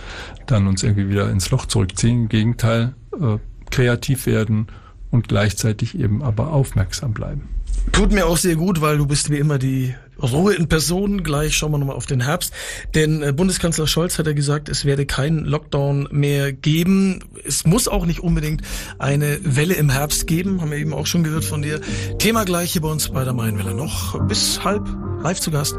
dann 0.46 0.68
uns 0.68 0.84
irgendwie 0.84 1.10
wieder 1.10 1.32
ins 1.32 1.50
Loch 1.50 1.66
zurückziehen. 1.66 2.24
Im 2.24 2.30
Gegenteil, 2.30 2.96
äh, 3.20 3.38
kreativ 3.72 4.26
werden, 4.26 4.68
und 5.12 5.28
gleichzeitig 5.28 5.98
eben 5.98 6.22
aber 6.22 6.52
aufmerksam 6.52 7.14
bleiben. 7.14 7.50
Tut 7.92 8.12
mir 8.12 8.28
auch 8.28 8.38
sehr 8.38 8.56
gut, 8.56 8.82
weil 8.82 8.98
du 8.98 9.06
bist 9.06 9.30
wie 9.30 9.38
immer 9.38 9.58
die 9.58 9.96
Ruhe 10.22 10.54
in 10.54 10.68
Person. 10.68 11.24
Gleich 11.24 11.56
schauen 11.56 11.72
wir 11.72 11.78
nochmal 11.78 11.96
auf 11.96 12.06
den 12.06 12.22
Herbst. 12.22 12.54
Denn 12.96 13.22
äh, 13.22 13.34
Bundeskanzler 13.34 13.88
Scholz 13.88 14.18
hat 14.18 14.28
ja 14.28 14.34
gesagt, 14.34 14.70
es 14.70 14.86
werde 14.86 15.06
keinen 15.06 15.46
Lockdown 15.46 16.08
mehr 16.12 16.54
geben. 16.54 17.24
Es 17.46 17.66
muss 17.66 17.88
auch 17.88 18.06
nicht 18.06 18.22
unbedingt 18.22 18.62
eine 19.00 19.40
Welle 19.44 19.76
im 19.76 19.90
Herbst 19.90 20.28
geben. 20.28 20.62
Haben 20.62 20.72
wir 20.72 20.78
eben 20.78 20.94
auch 20.94 21.08
schon 21.08 21.24
gehört 21.24 21.46
von 21.46 21.62
dir. 21.62 21.82
Thema 22.20 22.46
gleich 22.46 22.74
hier 22.74 22.82
bei 22.82 22.90
uns 22.90 23.10
bei 23.10 23.24
der 23.24 23.34
Mainwelle. 23.34 23.74
Noch 23.74 24.20
bis 24.28 24.64
halb 24.64 24.88
live 25.24 25.40
zu 25.40 25.52
Gast 25.52 25.76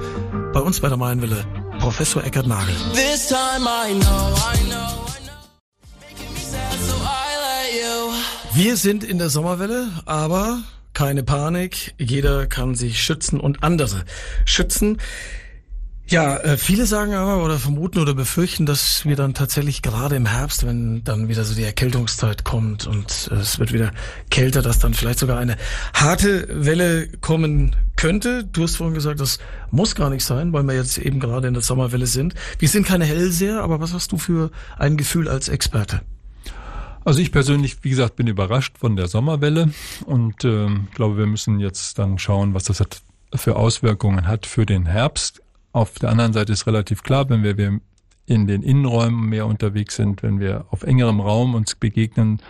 bei 0.52 0.60
uns 0.60 0.80
bei 0.80 0.88
der 0.88 0.98
Mainwelle. 0.98 1.44
Professor 1.78 2.24
Eckert 2.24 2.46
Nagel. 2.46 2.74
This 2.92 3.28
time 3.28 3.66
I 3.66 3.94
know, 3.94 4.34
I 4.36 4.70
know. 4.70 5.08
Wir 8.54 8.76
sind 8.76 9.04
in 9.04 9.18
der 9.18 9.28
Sommerwelle, 9.28 9.88
aber 10.04 10.62
keine 10.98 11.22
Panik. 11.22 11.94
Jeder 11.96 12.48
kann 12.48 12.74
sich 12.74 13.00
schützen 13.00 13.38
und 13.38 13.62
andere 13.62 14.02
schützen. 14.44 14.98
Ja, 16.08 16.38
äh, 16.38 16.56
viele 16.56 16.86
sagen 16.86 17.14
aber 17.14 17.44
oder 17.44 17.56
vermuten 17.56 18.00
oder 18.00 18.14
befürchten, 18.14 18.66
dass 18.66 19.04
wir 19.04 19.14
dann 19.14 19.32
tatsächlich 19.32 19.80
gerade 19.82 20.16
im 20.16 20.26
Herbst, 20.26 20.66
wenn 20.66 21.04
dann 21.04 21.28
wieder 21.28 21.44
so 21.44 21.54
die 21.54 21.62
Erkältungszeit 21.62 22.42
kommt 22.42 22.88
und 22.88 23.28
äh, 23.30 23.36
es 23.36 23.60
wird 23.60 23.72
wieder 23.72 23.92
kälter, 24.28 24.60
dass 24.60 24.80
dann 24.80 24.92
vielleicht 24.92 25.20
sogar 25.20 25.38
eine 25.38 25.56
harte 25.94 26.48
Welle 26.50 27.06
kommen 27.20 27.76
könnte. 27.94 28.42
Du 28.42 28.64
hast 28.64 28.74
vorhin 28.74 28.94
gesagt, 28.94 29.20
das 29.20 29.38
muss 29.70 29.94
gar 29.94 30.10
nicht 30.10 30.24
sein, 30.24 30.52
weil 30.52 30.64
wir 30.64 30.74
jetzt 30.74 30.98
eben 30.98 31.20
gerade 31.20 31.46
in 31.46 31.54
der 31.54 31.62
Sommerwelle 31.62 32.08
sind. 32.08 32.34
Wir 32.58 32.68
sind 32.68 32.84
keine 32.84 33.04
Hellseher, 33.04 33.62
aber 33.62 33.78
was 33.78 33.94
hast 33.94 34.10
du 34.10 34.18
für 34.18 34.50
ein 34.78 34.96
Gefühl 34.96 35.28
als 35.28 35.48
Experte? 35.48 36.00
Also 37.08 37.22
ich 37.22 37.32
persönlich, 37.32 37.82
wie 37.84 37.88
gesagt, 37.88 38.16
bin 38.16 38.26
überrascht 38.26 38.76
von 38.76 38.94
der 38.94 39.08
Sommerwelle 39.08 39.70
und 40.04 40.44
äh, 40.44 40.68
glaube, 40.92 41.16
wir 41.16 41.26
müssen 41.26 41.58
jetzt 41.58 41.98
dann 41.98 42.18
schauen, 42.18 42.52
was 42.52 42.64
das 42.64 42.80
hat 42.80 43.00
für 43.34 43.56
Auswirkungen 43.56 44.26
hat 44.26 44.44
für 44.44 44.66
den 44.66 44.84
Herbst. 44.84 45.40
Auf 45.72 45.98
der 45.98 46.10
anderen 46.10 46.34
Seite 46.34 46.52
ist 46.52 46.66
relativ 46.66 47.02
klar, 47.02 47.30
wenn 47.30 47.42
wir, 47.42 47.56
wir 47.56 47.80
in 48.28 48.46
den 48.46 48.62
Innenräumen 48.62 49.28
mehr 49.28 49.46
unterwegs 49.46 49.96
sind, 49.96 50.22
wenn 50.22 50.38
wir 50.38 50.66
auf 50.70 50.82
engerem 50.82 51.18
Raum 51.18 51.54
uns 51.54 51.74
begegnen, 51.74 52.40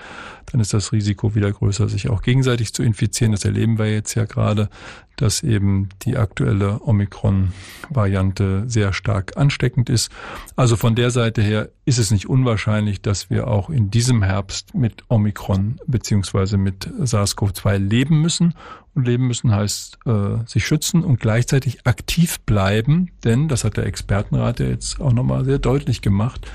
dann 0.51 0.61
ist 0.61 0.75
das 0.75 0.93
Risiko 0.93 1.35
wieder 1.35 1.53
größer, 1.53 1.89
sich 1.89 2.11
auch 2.11 2.23
gegenseitig 2.23 2.75
zu 2.75 2.83
infizieren. 2.83 3.33
Das 3.33 3.45
erleben 3.45 3.79
wir 3.79 3.93
jetzt 3.93 4.15
ja 4.15 4.25
gerade, 4.25 4.71
dass 5.17 5.43
eben 5.43 5.89
die 6.03 6.17
aktuelle 6.17 6.81
Omikron-Variante 6.83 8.65
sehr 8.67 8.93
stark 8.93 9.37
ansteckend 9.37 9.89
ist. 9.89 10.11
Also 10.57 10.77
von 10.77 10.97
der 10.97 11.11
Seite 11.11 11.43
her 11.43 11.69
ist 11.85 11.99
es 11.99 12.11
nicht 12.11 12.29
unwahrscheinlich, 12.29 13.01
dass 13.01 13.31
wir 13.31 13.47
auch 13.47 13.71
in 13.71 13.91
diesem 13.91 14.23
Herbst 14.23 14.75
mit 14.75 15.05
Omikron 15.09 15.81
beziehungsweise 15.87 16.57
mit 16.57 16.87
SARS-CoV-2 16.87 17.79
leben 17.79 18.21
müssen. 18.21 18.55
Leben 19.03 19.27
müssen 19.27 19.55
heißt 19.55 19.99
äh, 20.07 20.47
sich 20.47 20.67
schützen 20.67 21.05
und 21.05 21.21
gleichzeitig 21.21 21.87
aktiv 21.87 22.41
bleiben, 22.41 23.11
denn 23.25 23.49
das 23.49 23.65
hat 23.65 23.77
der 23.77 23.87
Expertenrat 23.87 24.61
ja 24.61 24.67
jetzt 24.67 25.01
auch 25.01 25.13
nochmal 25.13 25.45
sehr 25.45 25.59
deutlich 25.59 26.03
gemacht. 26.03 26.51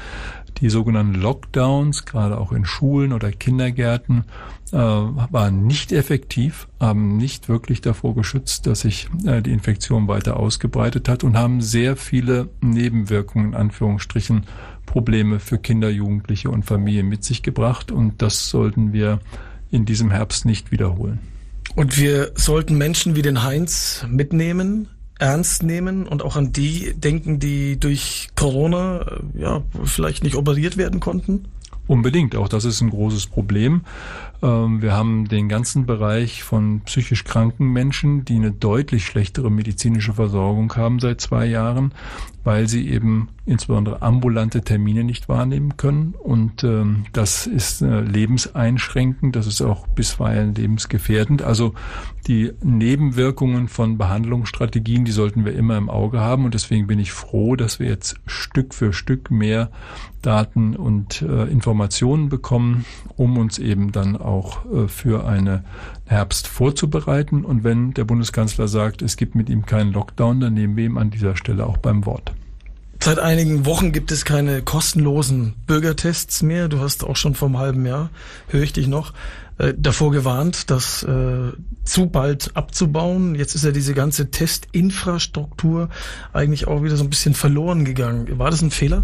Die 0.60 0.70
sogenannten 0.70 1.16
Lockdowns, 1.16 2.06
gerade 2.06 2.38
auch 2.38 2.52
in 2.52 2.66
Schulen 2.66 3.12
oder 3.12 3.32
Kindergärten, 3.32 4.26
äh, 4.72 4.78
waren 4.78 5.66
nicht 5.66 5.92
effektiv, 5.92 6.68
haben 6.80 7.18
nicht 7.18 7.50
wirklich 7.50 7.82
davor 7.82 8.16
geschützt, 8.16 8.68
dass 8.68 8.82
sich 8.82 9.10
äh, 9.26 9.42
die 9.42 9.52
Infektion 9.52 10.08
weiter 10.08 10.38
ausgebreitet 10.38 11.10
hat 11.10 11.24
und 11.24 11.38
haben 11.38 11.62
sehr 11.62 11.96
viele 11.96 12.50
Nebenwirkungen, 12.62 13.50
in 13.50 13.56
Anführungsstrichen, 13.56 14.46
Probleme 14.86 15.40
für 15.40 15.58
Kinder, 15.58 15.90
Jugendliche 15.90 16.50
und 16.50 16.66
Familien 16.66 17.08
mit 17.08 17.24
sich 17.24 17.42
gebracht. 17.42 17.92
Und 17.92 18.22
das 18.22 18.50
sollten 18.50 18.94
wir 18.94 19.20
in 19.72 19.86
diesem 19.86 20.12
Herbst 20.12 20.46
nicht 20.46 20.72
wiederholen. 20.72 21.20
Und 21.76 21.98
wir 21.98 22.32
sollten 22.36 22.78
Menschen 22.78 23.16
wie 23.16 23.22
den 23.22 23.44
Heinz 23.44 24.06
mitnehmen, 24.08 24.90
ernst 25.18 25.64
nehmen 25.64 26.08
und 26.08 26.24
auch 26.24 26.36
an 26.36 26.52
die 26.52 26.94
denken, 26.94 27.40
die 27.40 27.80
durch 27.80 28.30
Corona 28.36 29.20
ja 29.34 29.64
vielleicht 29.84 30.24
nicht 30.24 30.36
operiert 30.36 30.78
werden 30.78 31.00
konnten? 31.00 31.46
Unbedingt, 31.86 32.36
auch 32.36 32.48
das 32.48 32.64
ist 32.64 32.80
ein 32.80 32.92
großes 32.92 33.28
Problem. 33.28 33.82
Ähm, 34.42 34.82
wir 34.82 34.94
haben 34.94 35.28
den 35.28 35.50
ganzen 35.50 35.86
Bereich 35.86 36.44
von 36.44 36.82
psychisch 36.82 37.26
kranken 37.26 37.74
Menschen, 37.74 38.24
die 38.24 38.36
eine 38.36 38.52
deutlich 38.52 39.06
schlechtere 39.06 39.52
medizinische 39.52 40.14
Versorgung 40.14 40.74
haben 40.76 41.00
seit 41.00 41.20
zwei 41.20 41.46
Jahren, 41.46 41.94
weil 42.44 42.68
sie 42.68 42.90
eben 42.90 43.30
insbesondere 43.46 44.02
ambulante 44.02 44.62
Termine 44.62 45.04
nicht 45.04 45.30
wahrnehmen 45.30 45.76
können. 45.78 46.14
Und 46.18 46.64
ähm, 46.64 47.06
das 47.14 47.46
ist 47.48 47.82
äh, 47.82 48.02
lebenseinschränkend, 48.02 49.36
das 49.36 49.48
ist 49.48 49.62
auch 49.62 49.88
bisweilen 49.88 50.56
lebensgefährdend. 50.56 51.42
Also 51.42 51.74
die 52.28 52.54
Nebenwirkungen 52.62 53.68
von 53.68 53.98
Behandlungsstrategien, 53.98 55.04
die 55.04 55.12
sollten 55.12 55.44
wir 55.44 55.54
immer 55.54 55.78
im 55.78 55.90
Auge 55.90 56.20
haben. 56.20 56.46
Und 56.46 56.54
deswegen 56.54 56.88
bin 56.88 57.00
ich 57.00 57.12
froh, 57.12 57.56
dass 57.56 57.80
wir 57.80 57.88
jetzt 57.88 58.16
Stück 58.26 58.74
für 58.74 58.94
Stück 58.94 59.30
mehr 59.30 59.70
Daten 60.22 60.76
und 60.76 61.22
äh, 61.22 61.44
Informationen 61.46 62.30
bekommen, 62.30 62.86
um 63.18 63.38
uns 63.38 63.60
eben 63.60 63.92
dann 63.92 64.16
auch 64.16 64.66
äh, 64.66 64.88
für 64.88 65.26
eine 65.28 65.66
Herbst 66.06 66.48
vorzubereiten. 66.48 67.44
Und 67.44 67.64
wenn 67.64 67.94
der 67.94 68.06
Bundeskanzler 68.06 68.68
sagt, 68.68 69.02
es 69.02 69.18
gibt 69.18 69.36
mit 69.36 69.50
ihm 69.50 69.66
keinen 69.66 69.92
Lockdown, 69.92 70.40
dann 70.40 70.54
nehmen 70.54 70.78
wir 70.78 70.86
ihm 70.86 70.98
an 70.98 71.12
dieser 71.12 71.36
Stelle 71.36 71.66
auch 71.68 71.78
beim 71.78 72.06
Wort. 72.06 72.33
Seit 73.04 73.20
einigen 73.20 73.66
Wochen 73.66 73.92
gibt 73.92 74.14
es 74.14 74.24
keine 74.24 74.62
kostenlosen 74.62 75.56
Bürgertests 75.68 76.42
mehr. 76.42 76.70
Du 76.70 76.80
hast 76.80 77.04
auch 77.04 77.18
schon 77.18 77.36
vor 77.36 77.50
einem 77.50 77.58
halben 77.58 77.86
Jahr, 77.86 78.12
höre 78.48 78.64
ich 78.64 78.72
dich 78.72 78.88
noch, 78.88 79.12
äh, 79.58 79.74
davor 79.78 80.12
gewarnt, 80.12 80.72
das 80.72 81.04
äh, 81.04 81.52
zu 81.84 82.06
bald 82.06 82.56
abzubauen. 82.56 83.36
Jetzt 83.36 83.56
ist 83.56 83.66
ja 83.66 83.72
diese 83.72 83.94
ganze 83.94 84.32
Testinfrastruktur 84.32 85.90
eigentlich 86.32 86.66
auch 86.70 86.82
wieder 86.82 86.96
so 86.96 87.04
ein 87.04 87.10
bisschen 87.10 87.34
verloren 87.34 87.84
gegangen. 87.84 88.40
War 88.40 88.50
das 88.50 88.62
ein 88.62 88.72
Fehler? 88.72 89.04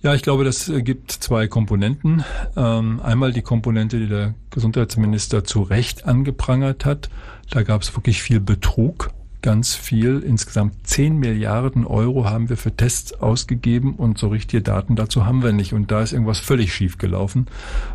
Ja, 0.00 0.14
ich 0.14 0.22
glaube, 0.22 0.44
das 0.44 0.70
äh, 0.70 0.80
gibt 0.80 1.12
zwei 1.12 1.46
Komponenten. 1.46 2.24
Ähm, 2.56 3.00
einmal 3.02 3.34
die 3.34 3.42
Komponente, 3.42 3.98
die 3.98 4.08
der 4.08 4.32
Gesundheitsminister 4.48 5.44
zu 5.44 5.60
Recht 5.60 6.06
angeprangert 6.06 6.86
hat. 6.86 7.10
Da 7.50 7.64
gab 7.64 7.82
es 7.82 7.94
wirklich 7.94 8.22
viel 8.22 8.40
Betrug 8.40 9.10
ganz 9.44 9.74
viel. 9.74 10.20
Insgesamt 10.20 10.86
10 10.86 11.18
Milliarden 11.18 11.86
Euro 11.86 12.24
haben 12.24 12.48
wir 12.48 12.56
für 12.56 12.74
Tests 12.74 13.12
ausgegeben 13.12 13.94
und 13.94 14.16
so 14.16 14.28
richtige 14.28 14.62
Daten 14.62 14.96
dazu 14.96 15.26
haben 15.26 15.42
wir 15.42 15.52
nicht. 15.52 15.74
Und 15.74 15.90
da 15.90 16.00
ist 16.00 16.14
irgendwas 16.14 16.38
völlig 16.38 16.72
schief 16.72 16.96
gelaufen. 16.96 17.46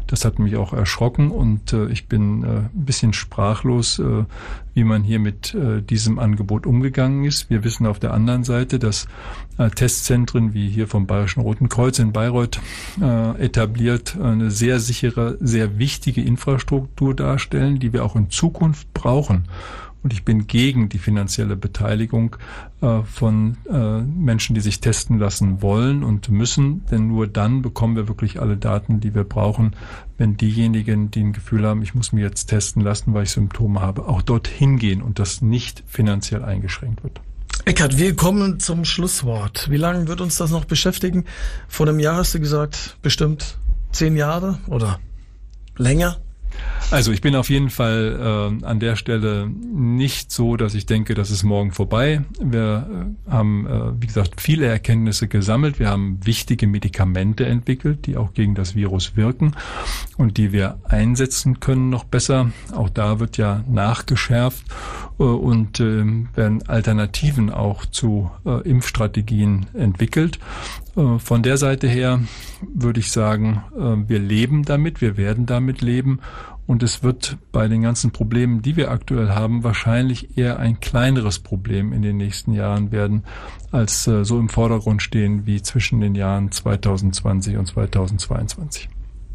Das 0.05 0.25
hat 0.25 0.37
mich 0.37 0.57
auch 0.57 0.73
erschrocken 0.73 1.31
und 1.31 1.73
äh, 1.73 1.87
ich 1.87 2.07
bin 2.07 2.43
äh, 2.43 2.47
ein 2.47 2.69
bisschen 2.73 3.13
sprachlos, 3.13 3.97
äh, 3.97 4.25
wie 4.75 4.83
man 4.83 5.01
hier 5.01 5.17
mit 5.17 5.55
äh, 5.55 5.81
diesem 5.81 6.19
Angebot 6.19 6.67
umgegangen 6.67 7.25
ist. 7.25 7.49
Wir 7.49 7.63
wissen 7.63 7.87
auf 7.87 7.97
der 7.97 8.13
anderen 8.13 8.43
Seite, 8.43 8.77
dass 8.77 9.07
äh, 9.57 9.71
Testzentren 9.71 10.53
wie 10.53 10.69
hier 10.69 10.87
vom 10.87 11.07
Bayerischen 11.07 11.41
Roten 11.41 11.67
Kreuz 11.67 11.97
in 11.97 12.13
Bayreuth 12.13 12.59
äh, 13.01 13.43
etabliert 13.43 14.15
eine 14.21 14.51
sehr 14.51 14.79
sichere, 14.79 15.35
sehr 15.39 15.79
wichtige 15.79 16.21
Infrastruktur 16.21 17.15
darstellen, 17.15 17.79
die 17.79 17.91
wir 17.91 18.05
auch 18.05 18.15
in 18.15 18.29
Zukunft 18.29 18.93
brauchen. 18.93 19.45
Und 20.01 20.13
ich 20.13 20.23
bin 20.23 20.47
gegen 20.47 20.87
die 20.87 20.97
finanzielle 20.97 21.57
Beteiligung 21.57 22.37
äh, 22.81 23.01
von 23.03 23.57
äh, 23.69 24.01
Menschen, 24.01 24.53
die 24.53 24.61
sich 24.61 24.79
testen 24.79 25.19
lassen 25.19 25.61
wollen 25.61 26.03
und 26.03 26.29
müssen. 26.29 26.85
Denn 26.89 27.07
nur 27.07 27.27
dann 27.27 27.61
bekommen 27.61 27.95
wir 27.95 28.07
wirklich 28.07 28.39
alle 28.39 28.55
Daten, 28.55 29.01
die 29.01 29.13
wir 29.13 29.25
brauchen, 29.25 29.75
wenn 30.17 30.37
diejenigen, 30.37 31.11
die 31.11 31.21
ein 31.21 31.33
Gefühl 31.33 31.65
haben, 31.65 31.81
ich 31.81 31.95
muss 31.95 32.13
mir 32.13 32.21
jetzt 32.21 32.45
testen 32.45 32.81
lassen, 32.81 33.13
weil 33.13 33.23
ich 33.23 33.31
Symptome 33.31 33.81
habe, 33.81 34.07
auch 34.07 34.21
dorthin 34.21 34.77
gehen 34.77 35.01
und 35.01 35.19
das 35.19 35.41
nicht 35.41 35.83
finanziell 35.87 36.43
eingeschränkt 36.43 37.03
wird. 37.03 37.19
Eckart, 37.65 37.97
wir 37.97 38.15
kommen 38.15 38.59
zum 38.59 38.85
Schlusswort. 38.85 39.69
Wie 39.69 39.77
lange 39.77 40.07
wird 40.07 40.21
uns 40.21 40.37
das 40.37 40.49
noch 40.49 40.65
beschäftigen? 40.65 41.25
Vor 41.67 41.87
einem 41.87 41.99
Jahr 41.99 42.15
hast 42.15 42.33
du 42.33 42.39
gesagt, 42.39 42.97
bestimmt 43.01 43.57
zehn 43.91 44.15
Jahre 44.15 44.59
oder 44.67 44.99
länger? 45.77 46.17
Also 46.91 47.11
ich 47.11 47.21
bin 47.21 47.35
auf 47.35 47.51
jeden 47.51 47.69
Fall 47.69 48.59
äh, 48.61 48.65
an 48.65 48.79
der 48.79 48.95
Stelle 48.95 49.47
nicht 49.47 50.31
so, 50.31 50.57
dass 50.57 50.73
ich 50.73 50.87
denke, 50.87 51.13
das 51.13 51.29
ist 51.29 51.43
morgen 51.43 51.71
vorbei. 51.71 52.23
Wir 52.41 53.15
äh, 53.27 53.31
haben, 53.31 53.67
äh, 53.67 54.01
wie 54.01 54.07
gesagt, 54.07 54.41
viele 54.41 54.65
Erkenntnisse 54.65 55.27
gesammelt. 55.27 55.77
Wir 55.77 55.89
haben 55.89 56.19
wichtige 56.25 56.65
Medikamente 56.65 57.45
entwickelt, 57.45 58.07
die 58.07 58.17
auch 58.17 58.33
gegen 58.33 58.55
das 58.55 58.73
Virus 58.73 59.15
wirken 59.15 59.55
und 60.17 60.37
die 60.37 60.51
wir 60.51 60.79
einsetzen 60.83 61.59
können 61.59 61.91
noch 61.91 62.05
besser. 62.05 62.51
Auch 62.73 62.89
da 62.89 63.19
wird 63.19 63.37
ja 63.37 63.63
nachgeschärft 63.69 64.65
äh, 65.19 65.23
und 65.23 65.79
äh, 65.79 66.03
werden 66.33 66.67
Alternativen 66.67 67.51
auch 67.51 67.85
zu 67.85 68.31
äh, 68.47 68.67
Impfstrategien 68.67 69.67
entwickelt. 69.75 70.39
Äh, 70.95 71.19
von 71.19 71.43
der 71.43 71.57
Seite 71.57 71.87
her 71.87 72.19
würde 72.73 72.99
ich 72.99 73.11
sagen, 73.11 73.63
äh, 73.77 74.09
wir 74.09 74.19
leben 74.19 74.63
damit, 74.65 75.01
wir 75.01 75.17
werden 75.17 75.45
damit 75.45 75.81
leben 75.81 76.19
und 76.69 76.83
es 76.83 77.01
wird 77.01 77.39
bei 77.51 77.67
den 77.67 77.81
ganzen 77.81 78.11
Problemen, 78.11 78.61
die 78.61 78.75
wir 78.75 78.91
aktuell 78.91 79.29
haben, 79.29 79.63
wahrscheinlich 79.63 80.37
eher 80.37 80.59
ein 80.59 80.79
kleineres 80.79 81.39
Problem 81.39 81.91
in 81.93 82.03
den 82.03 82.17
nächsten 82.17 82.53
Jahren 82.53 82.91
werden, 82.91 83.23
als 83.71 84.05
äh, 84.05 84.23
so 84.23 84.37
im 84.37 84.49
Vordergrund 84.49 85.01
stehen 85.01 85.47
wie 85.47 85.63
zwischen 85.63 85.99
den 85.99 86.13
Jahren 86.13 86.51
2020 86.51 87.57
und 87.57 87.65
2022. 87.65 88.87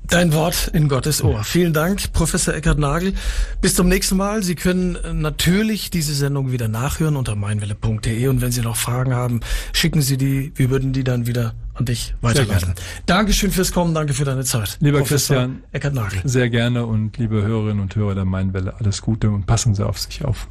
Dein 0.09 0.33
Wort 0.33 0.71
in 0.73 0.89
Gottes 0.89 1.23
Ohr. 1.23 1.43
Vielen 1.45 1.73
Dank, 1.73 2.13
Professor 2.13 2.55
Eckhard 2.55 2.79
Nagel. 2.79 3.15
Bis 3.61 3.75
zum 3.75 3.89
nächsten 3.89 4.17
Mal. 4.17 4.43
Sie 4.43 4.55
können 4.55 4.97
natürlich 5.21 5.91
diese 5.91 6.15
Sendung 6.15 6.53
wieder 6.53 6.69
nachhören 6.69 7.17
unter 7.17 7.35
meinwelle.de 7.37 8.29
und 8.29 8.41
wenn 8.41 8.53
Sie 8.53 8.61
noch 8.61 8.77
Fragen 8.77 9.15
haben, 9.15 9.41
schicken 9.73 10.03
Sie 10.03 10.17
die. 10.17 10.53
Wir 10.55 10.71
würden 10.71 10.93
die 10.93 11.05
dann 11.05 11.27
wieder 11.27 11.55
an 11.75 11.87
dich 11.87 12.15
weiterleiten. 12.21 12.75
Dankeschön 13.07 13.51
fürs 13.51 13.73
Kommen, 13.73 13.95
danke 13.95 14.15
für 14.15 14.25
deine 14.25 14.45
Zeit. 14.45 14.77
Lieber 14.81 14.99
Professor 14.99 15.37
Christian, 15.37 15.65
Eckhard 15.73 15.95
Nagel. 15.95 16.21
Sehr 16.25 16.49
gerne 16.49 16.87
und 16.87 17.19
liebe 17.19 17.43
Hörerinnen 17.43 17.81
und 17.81 17.97
Hörer 17.97 18.15
der 18.15 18.25
Mainwelle, 18.25 18.75
alles 18.79 19.03
Gute 19.03 19.31
und 19.31 19.47
passen 19.47 19.75
Sie 19.75 19.85
auf 19.85 19.99
sich 19.99 20.25
auf. 20.25 20.47